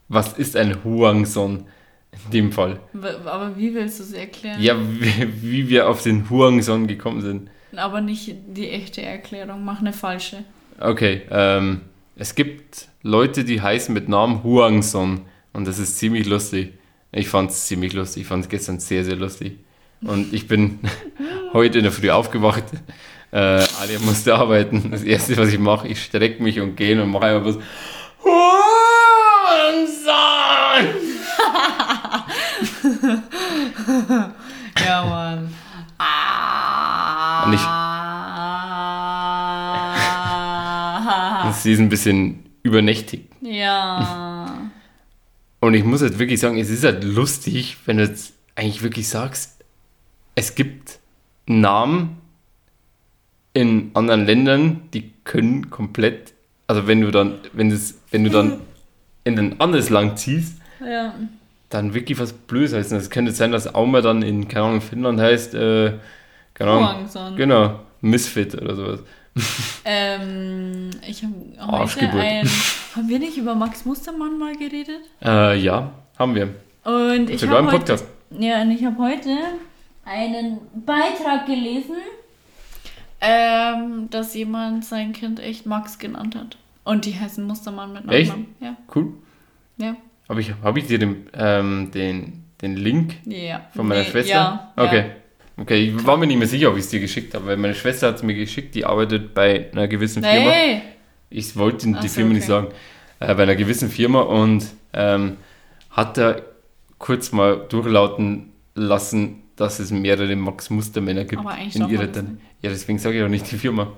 [0.08, 1.64] Was ist ein Huangson
[2.26, 2.80] in dem Fall?
[3.24, 4.60] Aber wie willst du es erklären?
[4.60, 7.50] Ja, wie, wie wir auf den Huangson gekommen sind.
[7.78, 10.44] Aber nicht die echte Erklärung, mach eine falsche.
[10.80, 11.82] Okay, ähm,
[12.16, 15.22] es gibt Leute, die heißen mit Namen Huangson
[15.52, 16.72] und das ist ziemlich lustig.
[17.12, 19.58] Ich fand es ziemlich lustig, ich fand es gestern sehr, sehr lustig.
[20.02, 20.80] Und ich bin
[21.52, 22.64] heute in der Früh aufgewacht.
[23.30, 24.90] Äh, Alia musste arbeiten.
[24.90, 27.58] Das erste, was ich mache, ich strecke mich und gehe und mache einfach was.
[28.22, 28.44] Huangson!
[34.84, 35.54] Ja, Mann.
[40.16, 41.44] Ah.
[41.44, 43.26] Und ich- Sie ist ein bisschen übernächtig.
[43.42, 44.50] ja.
[45.60, 49.08] Und ich muss halt wirklich sagen, es ist halt lustig, wenn du jetzt eigentlich wirklich
[49.08, 49.64] sagst,
[50.34, 50.98] es gibt
[51.46, 52.18] Namen
[53.54, 56.34] in anderen Ländern, die können komplett,
[56.66, 58.60] also wenn du dann, wenn das, wenn du dann
[59.24, 61.14] in ein anderes Land ziehst, Ja.
[61.70, 62.92] dann wirklich was Blödes heißt.
[62.92, 65.94] Es könnte sein, dass Auma dann in, keine Ahnung, Finnland heißt, äh,
[66.60, 67.36] Huangson.
[67.36, 69.00] genau, Misfit oder sowas.
[69.84, 72.48] Ähm, ich habe heute ein.
[72.94, 75.00] Haben wir nicht über Max Mustermann mal geredet?
[75.22, 76.54] Äh, ja, haben wir.
[76.84, 78.06] Und ich habe heute, Podcast.
[78.30, 79.30] ja, und ich habe heute
[80.04, 81.96] einen Beitrag gelesen,
[83.20, 86.56] ähm, dass jemand sein Kind echt Max genannt hat.
[86.84, 88.28] Und die heißen Mustermann mit Echt?
[88.28, 88.54] Nachnamen.
[88.60, 89.14] Ja, Cool.
[89.78, 89.96] ja,
[90.28, 93.62] Habe ich, hab ich dir den, ähm, den, den Link ja.
[93.74, 94.30] Von meiner Nee, Schwester?
[94.32, 95.04] Ja, Okay.
[95.56, 97.74] Okay, ich war mir nicht mehr sicher, ob ich es dir geschickt habe, weil meine
[97.74, 100.30] Schwester hat es mir geschickt, die arbeitet bei einer gewissen Ja.
[100.30, 100.50] Firma.
[100.50, 100.82] Nee.
[101.30, 102.52] Ich wollte die so, Firma nicht okay.
[102.52, 102.68] sagen.
[103.20, 105.36] Äh, bei einer gewissen Firma und ähm,
[105.90, 106.36] hat da
[106.98, 112.40] kurz mal durchlauten lassen, dass es mehrere Max Mustermänner gibt Aber eigentlich in ihrer dann.
[112.60, 113.92] Ja, deswegen sage ich auch nicht die Firma.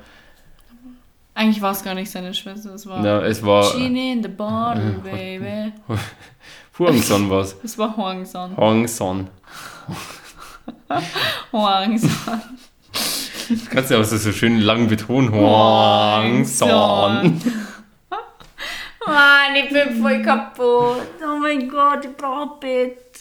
[1.35, 4.29] Eigentlich war es gar nicht seine Schwester, es war Na, es war Genie in the
[4.29, 5.73] bottle, baby.
[6.79, 7.57] Huangson war es.
[7.63, 8.57] Es war Huangson.
[8.57, 9.29] Huangson.
[11.53, 12.41] Huangson.
[13.49, 15.33] Das kannst du auch so, so schön lang betonen.
[15.33, 17.41] Huangson.
[19.07, 21.07] Mann, ich bin voll kaputt.
[21.23, 23.21] Oh mein Gott, ich brauche Bett.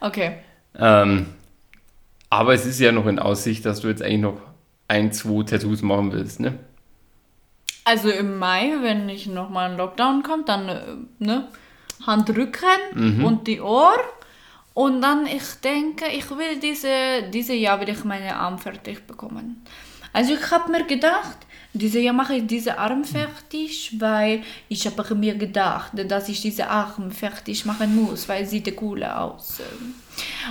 [0.00, 0.36] Okay.
[0.78, 1.26] Ähm,
[2.28, 4.40] aber es ist ja noch in Aussicht, dass du jetzt eigentlich noch
[4.88, 6.58] ein, zwei Tattoos machen willst, ne?
[7.84, 10.82] Also im Mai, wenn nicht nochmal ein Lockdown kommt, dann äh,
[11.18, 11.48] ne,
[12.06, 13.24] Handrücken Mhm.
[13.24, 13.98] und die Ohr.
[14.74, 19.62] Und dann, ich denke, ich will diese, diese Jahr will ich meine Arm fertig bekommen.
[20.12, 21.38] Also ich habe mir gedacht,
[21.72, 26.68] diese Jahr mache ich diese Arm fertig, weil ich habe mir gedacht, dass ich diese
[26.68, 29.60] Arm fertig machen muss, weil sie sieht cool aus.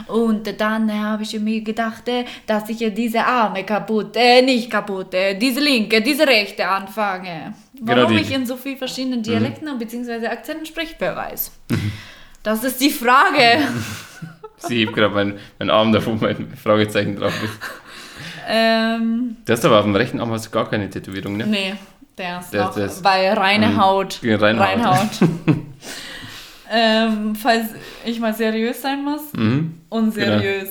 [0.07, 2.03] Und dann habe ich mir gedacht,
[2.45, 7.53] dass ich diese Arme kaputt, äh, nicht kaputt, diese linke, diese rechte anfange.
[7.79, 10.27] Genau Warum die- ich in so vielen verschiedenen Dialekten bzw.
[10.27, 11.51] Akzenten spreche, wer weiß.
[12.43, 13.59] Das ist die Frage.
[14.57, 17.53] Sie hebt gerade meinen mein Arm davor, mein Fragezeichen drauf ist.
[18.49, 21.45] ähm, Du hast aber auf dem rechten Arm hast du gar keine Tätowierung, ne?
[21.47, 21.75] nee,
[22.17, 24.21] der ist Der- noch der ist- bei reine ähm, Haut.
[24.21, 24.67] ja, reine Haut.
[24.67, 25.09] Reinhaut.
[26.71, 27.67] ähm, falls
[28.05, 29.21] ich mal seriös sein muss.
[29.33, 30.69] Mhm, Unseriös.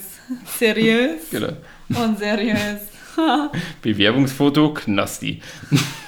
[0.58, 1.30] Seriös.
[1.30, 1.52] genau.
[1.88, 2.80] Unseriös.
[3.82, 5.40] Bewerbungsfoto, Knasti.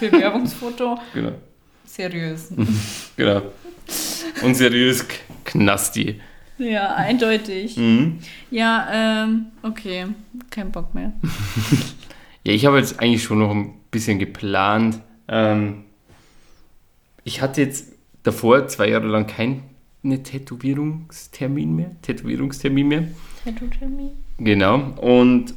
[0.01, 0.99] Bewerbungsfoto.
[1.15, 1.33] Genau.
[1.85, 2.53] Seriös.
[3.17, 3.43] genau.
[4.43, 5.05] Unseriös
[5.45, 6.21] Knasti.
[6.59, 7.77] Ja, eindeutig.
[7.77, 8.19] Mhm.
[8.51, 8.89] Ja,
[9.25, 10.07] ähm, okay.
[10.51, 11.13] Kein Bock mehr.
[12.45, 15.01] Ja, ich habe jetzt eigentlich schon noch ein bisschen geplant.
[15.27, 15.85] Ähm,
[17.25, 17.93] ich hatte jetzt
[18.23, 19.63] davor zwei Jahre lang keinen
[20.03, 21.97] Tätowierungstermin mehr.
[22.03, 23.09] Tätowierungstermin mehr.
[23.45, 24.11] Tattoo-Termin?
[24.39, 24.77] Genau.
[25.01, 25.55] Und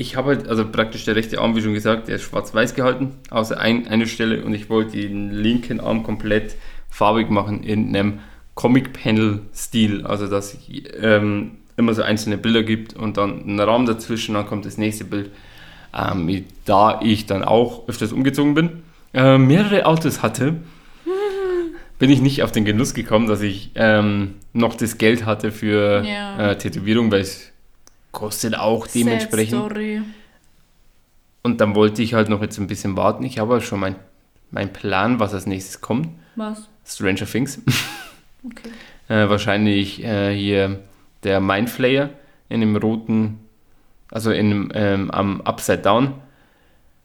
[0.00, 3.16] ich habe halt, also praktisch der rechte Arm, wie schon gesagt, der ist schwarz-weiß gehalten,
[3.28, 6.56] außer ein, eine Stelle und ich wollte den linken Arm komplett
[6.88, 8.20] farbig machen in einem
[8.54, 10.56] Comic-Panel-Stil, also dass
[11.00, 15.04] ähm, immer so einzelne Bilder gibt und dann ein Raum dazwischen, dann kommt das nächste
[15.04, 15.30] Bild.
[15.94, 18.82] Ähm, da ich dann auch öfters umgezogen bin,
[19.12, 20.54] äh, mehrere Autos hatte,
[21.98, 26.02] bin ich nicht auf den Genuss gekommen, dass ich ähm, noch das Geld hatte für
[26.04, 26.52] Ja.
[26.52, 27.49] äh, Tätowierung, weil es
[28.12, 29.60] kostet auch dementsprechend.
[29.60, 30.02] Sad Story.
[31.42, 33.24] Und dann wollte ich halt noch jetzt ein bisschen warten.
[33.24, 33.96] Ich habe schon mein,
[34.50, 36.08] mein Plan, was als nächstes kommt.
[36.36, 36.68] Was?
[36.86, 37.60] Stranger Things.
[38.42, 38.70] Okay.
[39.10, 40.80] äh, wahrscheinlich äh, hier
[41.24, 42.08] der Mindflayer
[42.48, 43.38] in dem roten,
[44.10, 46.14] also in dem, ähm, am Upside Down.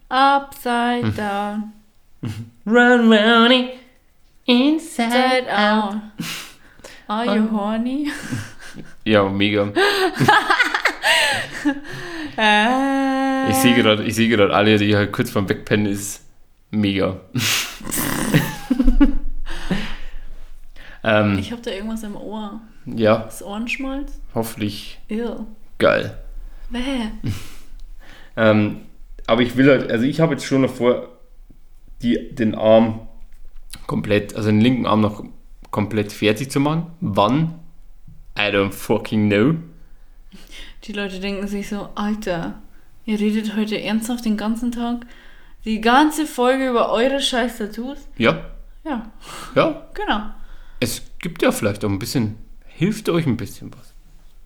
[0.07, 1.15] Upside Hm.
[1.17, 1.73] down,
[2.65, 3.69] Run round
[4.45, 5.95] inside side out.
[7.07, 8.09] Are you horny?
[9.03, 9.73] Ja, mega.
[12.38, 13.49] Äh.
[13.49, 16.24] Ich sehe gerade, ich sehe gerade alle, die halt kurz vorm Wegpennen ist.
[16.72, 17.18] Mega.
[21.03, 22.59] ähm, Ich habe da irgendwas im Ohr.
[22.86, 24.20] ja, Das Ohrenschmalz?
[24.34, 25.45] hoffentlich Ew.
[25.78, 26.18] geil.
[26.70, 26.82] Bäh.
[28.38, 28.82] Ähm,
[29.28, 31.07] aber ich will halt, also ich habe jetzt schon noch vor,
[32.01, 33.07] die, den Arm
[33.88, 35.24] komplett, also den linken Arm noch
[35.72, 36.88] komplett fertig zu machen.
[36.99, 37.55] Wann?
[38.38, 39.55] I don't fucking know.
[40.88, 42.61] Die Leute denken sich so, Alter,
[43.05, 45.07] ihr redet heute ernsthaft den ganzen Tag?
[45.63, 47.97] Die ganze Folge über eure scheiß Tattoos?
[48.17, 48.45] Ja,
[48.83, 49.11] Ja,
[49.55, 49.88] ja.
[49.95, 50.25] genau.
[50.79, 52.36] Es gibt ja vielleicht auch ein bisschen,
[52.67, 53.95] hilft euch ein bisschen was.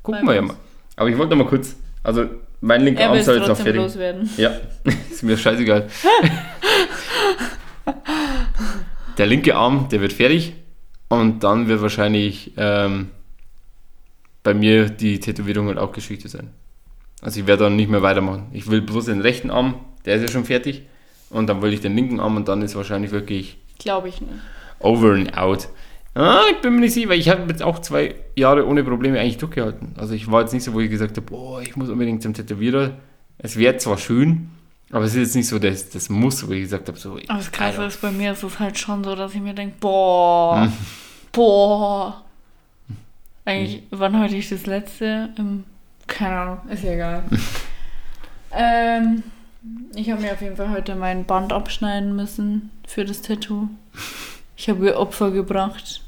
[0.01, 0.55] Gucken Bei wir ja mal.
[0.95, 2.25] Aber ich wollte noch mal kurz, also
[2.61, 3.81] mein linker Er Arm soll jetzt noch trotzdem fertig.
[3.81, 4.29] loswerden.
[4.37, 4.51] Ja,
[5.11, 5.89] ist mir scheißegal.
[9.17, 10.53] der linke Arm, der wird fertig
[11.09, 13.09] und dann wird wahrscheinlich ähm,
[14.43, 16.49] bei mir die Tätowierung halt auch Geschichte sein.
[17.21, 18.47] Also ich werde dann nicht mehr weitermachen.
[18.53, 19.75] Ich will bloß den rechten Arm,
[20.05, 20.83] der ist ja schon fertig
[21.29, 24.33] und dann will ich den linken Arm und dann ist wahrscheinlich wirklich Glaube ich nicht.
[24.79, 25.67] over and out.
[26.15, 29.19] Ah, ich bin mir nicht sicher, weil ich habe jetzt auch zwei Jahre ohne Probleme
[29.19, 29.93] eigentlich durchgehalten.
[29.97, 32.33] Also ich war jetzt nicht so, wo ich gesagt habe, boah, ich muss unbedingt zum
[32.33, 32.91] Tätowierer.
[33.37, 34.49] Es wäre zwar schön,
[34.91, 37.11] aber es ist jetzt nicht so das, das Muss, wo ich gesagt habe, so.
[37.27, 39.75] Aber das Krasse ist, bei mir ist es halt schon so, dass ich mir denke,
[39.79, 40.73] boah, Hm.
[41.31, 42.23] boah.
[43.49, 45.29] Eigentlich, wann hatte ich das letzte?
[45.37, 45.63] Im,
[46.07, 47.23] keine Ahnung, ist ja egal.
[48.51, 49.23] ähm,
[49.95, 53.69] ich habe mir auf jeden Fall heute mein Band abschneiden müssen für das Tattoo.
[54.55, 56.01] Ich habe ihr Opfer gebracht.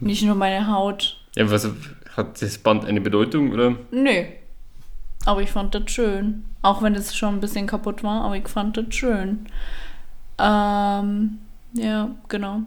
[0.00, 1.20] Nicht nur meine Haut.
[1.36, 1.68] Ja, was,
[2.16, 3.76] hat das Band eine Bedeutung, oder?
[3.90, 4.24] Nö.
[5.26, 6.44] Aber ich fand das schön.
[6.62, 9.46] Auch wenn es schon ein bisschen kaputt war, aber ich fand das schön.
[10.38, 11.38] Ähm,
[11.74, 12.62] ja, genau.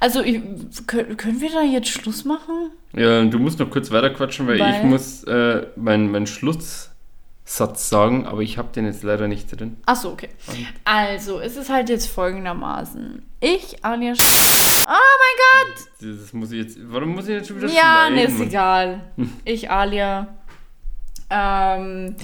[0.00, 0.40] Also, ich,
[0.86, 2.70] können, wir da jetzt Schluss machen?
[2.92, 4.76] Ja, du musst noch kurz weiterquatschen, weil, Weil?
[4.76, 9.76] ich muss äh, meinen mein Schlusssatz sagen, aber ich habe den jetzt leider nicht drin.
[9.86, 10.28] Achso, okay.
[10.48, 13.22] Und- Also, es ist halt jetzt folgendermaßen.
[13.40, 14.12] Ich, Anja.
[14.12, 16.18] Sch- Oh mein Gott!
[16.20, 16.78] Das muss ich jetzt.
[16.82, 19.00] Warum muss ich jetzt schon wieder Ja, schneiden, ne, ist egal.
[19.44, 20.28] Ich, Alia,
[21.30, 22.16] ähm,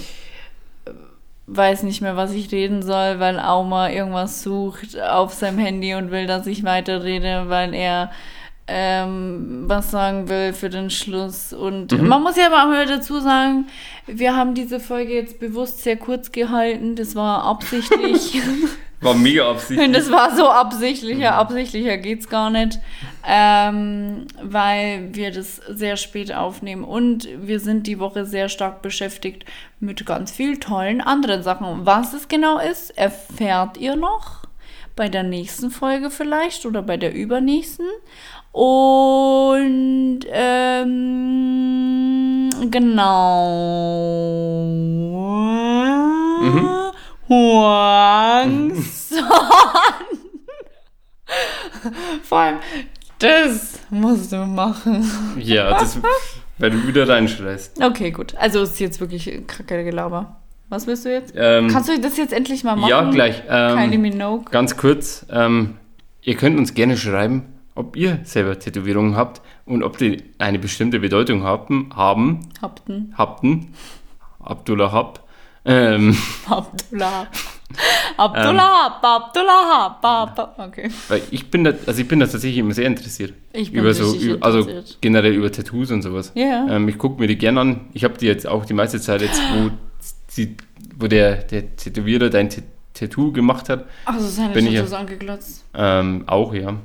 [1.47, 6.11] weiß nicht mehr, was ich reden soll, weil Auma irgendwas sucht auf seinem Handy und
[6.11, 8.11] will, dass ich weiterrede, weil er
[8.67, 11.53] ähm, was sagen will für den Schluss.
[11.53, 12.09] Und Mhm.
[12.09, 13.67] man muss ja aber auch mal dazu sagen,
[14.07, 16.97] wir haben diese Folge jetzt bewusst sehr kurz gehalten.
[16.97, 18.41] Das war absichtlich.
[19.01, 19.87] War mega absichtlich.
[19.87, 22.79] Und das war so absichtlicher, absichtlicher geht's gar nicht,
[23.27, 29.45] ähm, weil wir das sehr spät aufnehmen und wir sind die Woche sehr stark beschäftigt
[29.79, 31.85] mit ganz vielen tollen anderen Sachen.
[31.85, 34.45] Was es genau ist, erfährt ihr noch
[34.97, 37.87] bei der nächsten Folge vielleicht oder bei der übernächsten.
[38.53, 40.91] Und ähm,
[42.71, 43.51] genau.
[46.41, 46.71] Mhm.
[47.29, 47.94] Huang
[49.09, 49.25] Son.
[52.23, 52.59] Vor allem,
[53.19, 55.11] das musst du machen.
[55.39, 55.99] Ja, das,
[56.59, 57.83] weil du wieder reinschreist.
[57.83, 58.35] Okay, gut.
[58.37, 60.41] Also ist jetzt wirklich kacke Gelaber.
[60.69, 61.33] Was willst du jetzt?
[61.37, 62.89] Ähm, Kannst du das jetzt endlich mal machen?
[62.91, 63.43] ja, gleich.
[63.47, 64.45] Kylie Ähm, Minogue.
[64.51, 65.77] ganz kurz, ähm,
[66.23, 71.01] ihr könnt uns gerne schreiben, ob ihr selber Tätowierungen habt und ob die eine bestimmte
[71.01, 73.15] Bedeutung haben, haben, Habten.
[73.17, 73.75] habten,
[74.43, 75.21] Abdullah Hab.
[75.67, 76.17] Ähm,
[76.49, 77.27] Abdullah.
[78.17, 80.55] Abdullah, Abdullah, Abdullah.
[80.69, 80.91] Okay.
[81.09, 83.35] weil ich bin da, also ich bin da tatsächlich immer sehr interessiert.
[83.53, 84.99] Ich bin über so, über, also interessiert.
[85.01, 86.33] generell über Tattoos und sowas.
[86.35, 86.67] Ja.
[86.69, 87.81] Ähm, ich gucke mir die gerne an.
[87.93, 89.71] Ich habe die jetzt auch die meiste Zeit jetzt, wo,
[90.37, 90.57] die,
[90.97, 92.49] wo der, der Tätowierer dein
[92.95, 95.65] Tattoo gemacht hat, Also seine bin ich Tattoos angeglotzt.
[95.75, 96.77] ähm, auch, ja.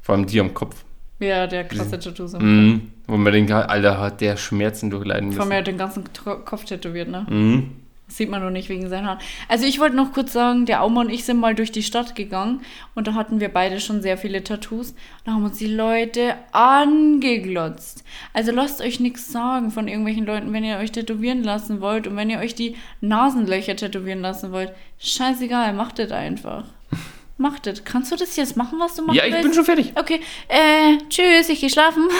[0.00, 0.84] Vor allem die am Kopf.
[1.20, 2.32] Ja, der krasse Tattoos.
[2.32, 2.90] Mhm.
[3.06, 5.48] Wo man denkt, Alter, hat der Schmerzen durchleiden Vor müssen.
[5.50, 6.04] mir hat den ganzen
[6.44, 7.26] Kopf tätowiert, ne?
[7.28, 7.70] Mhm.
[8.06, 9.18] Das sieht man noch nicht wegen seinen Haaren.
[9.48, 12.14] Also ich wollte noch kurz sagen, der Auma und ich sind mal durch die Stadt
[12.14, 12.60] gegangen
[12.94, 14.94] und da hatten wir beide schon sehr viele Tattoos.
[15.24, 18.04] Da haben uns die Leute angeglotzt.
[18.34, 22.16] Also lasst euch nichts sagen von irgendwelchen Leuten, wenn ihr euch tätowieren lassen wollt und
[22.16, 24.72] wenn ihr euch die Nasenlöcher tätowieren lassen wollt.
[24.98, 26.64] Scheißegal, macht das einfach.
[27.36, 27.82] Macht das.
[27.82, 29.44] Kannst du das jetzt machen, was du machen Ja, ich willst?
[29.44, 29.92] bin schon fertig.
[29.96, 32.04] Okay, äh, tschüss, ich gehe schlafen.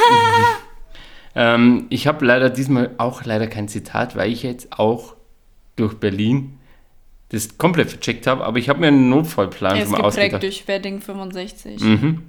[1.37, 5.13] Ähm, ich habe leider diesmal auch leider kein Zitat, weil ich jetzt auch
[5.76, 6.58] durch Berlin
[7.30, 10.42] das komplett vercheckt habe, aber ich habe mir einen Notfallplan schon mal geprägt ausgedacht.
[10.42, 11.80] durch Wedding 65.
[11.80, 12.22] Mhm.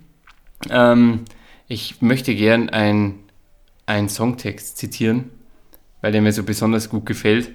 [0.70, 1.20] Ähm,
[1.68, 5.30] ich möchte gern einen Songtext zitieren,
[6.02, 7.52] weil der mir so besonders gut gefällt,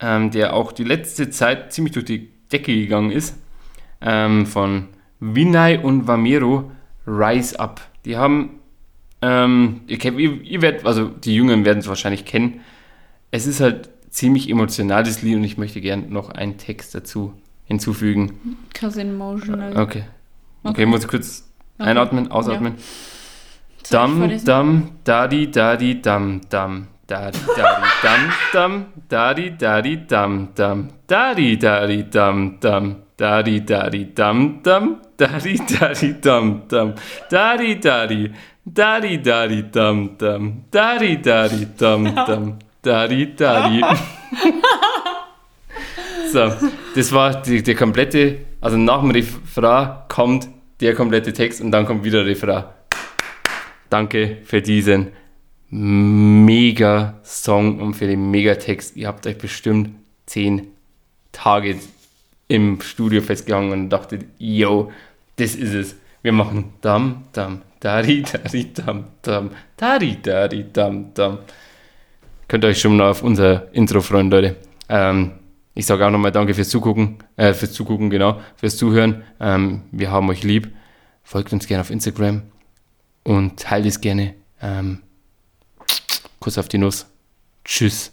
[0.00, 3.36] ähm, der auch die letzte Zeit ziemlich durch die Decke gegangen ist,
[4.00, 4.88] ähm, von
[5.20, 6.70] Vinay und Vamero,
[7.06, 7.80] Rise Up.
[8.04, 8.60] Die haben,
[9.22, 12.60] ähm, ihr, kennt, ihr, ihr werdet, also die Jüngeren werden es wahrscheinlich kennen,
[13.30, 17.34] es ist halt ziemlich emotionales Lied und ich möchte gern noch einen Text dazu
[17.64, 18.56] hinzufügen.
[18.74, 19.76] Cause emotional.
[19.76, 20.04] Okay.
[20.62, 21.46] Okay, muss ich kurz
[21.78, 21.88] Okay.
[21.90, 22.74] einatmen, ausatmen.
[23.82, 26.88] Ich Dam, dam, dadi, dadi, dam, dam.
[27.06, 28.86] Dadi, dadi, dam, dam.
[29.08, 30.88] Dadi, dadi, dam, dam.
[31.08, 33.02] Dadi, dadi, dam, dam.
[33.16, 35.00] Dadi, dadi, dam, dam.
[35.16, 36.94] Dadi, dadi, dam, dam.
[37.30, 38.30] Dadi, dadi.
[38.66, 40.64] Dadi, dadi, dam, dam.
[40.70, 42.58] Dadi, dadi, dam, dam.
[42.82, 43.82] Dadi, dadi.
[46.32, 46.52] So,
[46.94, 50.48] das war die, der komplette, also nach dem Refrain kommt
[50.80, 52.64] der komplette Text und dann kommt wieder Refrain.
[53.88, 55.08] Danke für diesen
[55.70, 58.96] mega Song und für den mega Text.
[58.96, 59.90] Ihr habt euch bestimmt
[60.26, 60.68] zehn
[61.32, 61.76] Tage
[62.46, 64.92] im Studio festgehangen und dachtet, yo,
[65.34, 65.96] das ist es.
[66.22, 71.38] Wir machen dam, dam, dari, dari, dam, dam, dari, dari, dam, dam.
[72.50, 74.56] Könnt ihr euch schon mal auf unser Intro freuen, Leute.
[74.88, 75.34] Ähm,
[75.72, 79.22] ich sage auch nochmal Danke fürs Zugucken, äh, fürs Zugucken, genau, fürs Zuhören.
[79.38, 80.74] Ähm, wir haben euch lieb.
[81.22, 82.42] Folgt uns gerne auf Instagram
[83.22, 84.34] und teilt es gerne.
[84.60, 84.98] Ähm,
[86.40, 87.06] Kuss auf die Nuss.
[87.64, 88.10] Tschüss.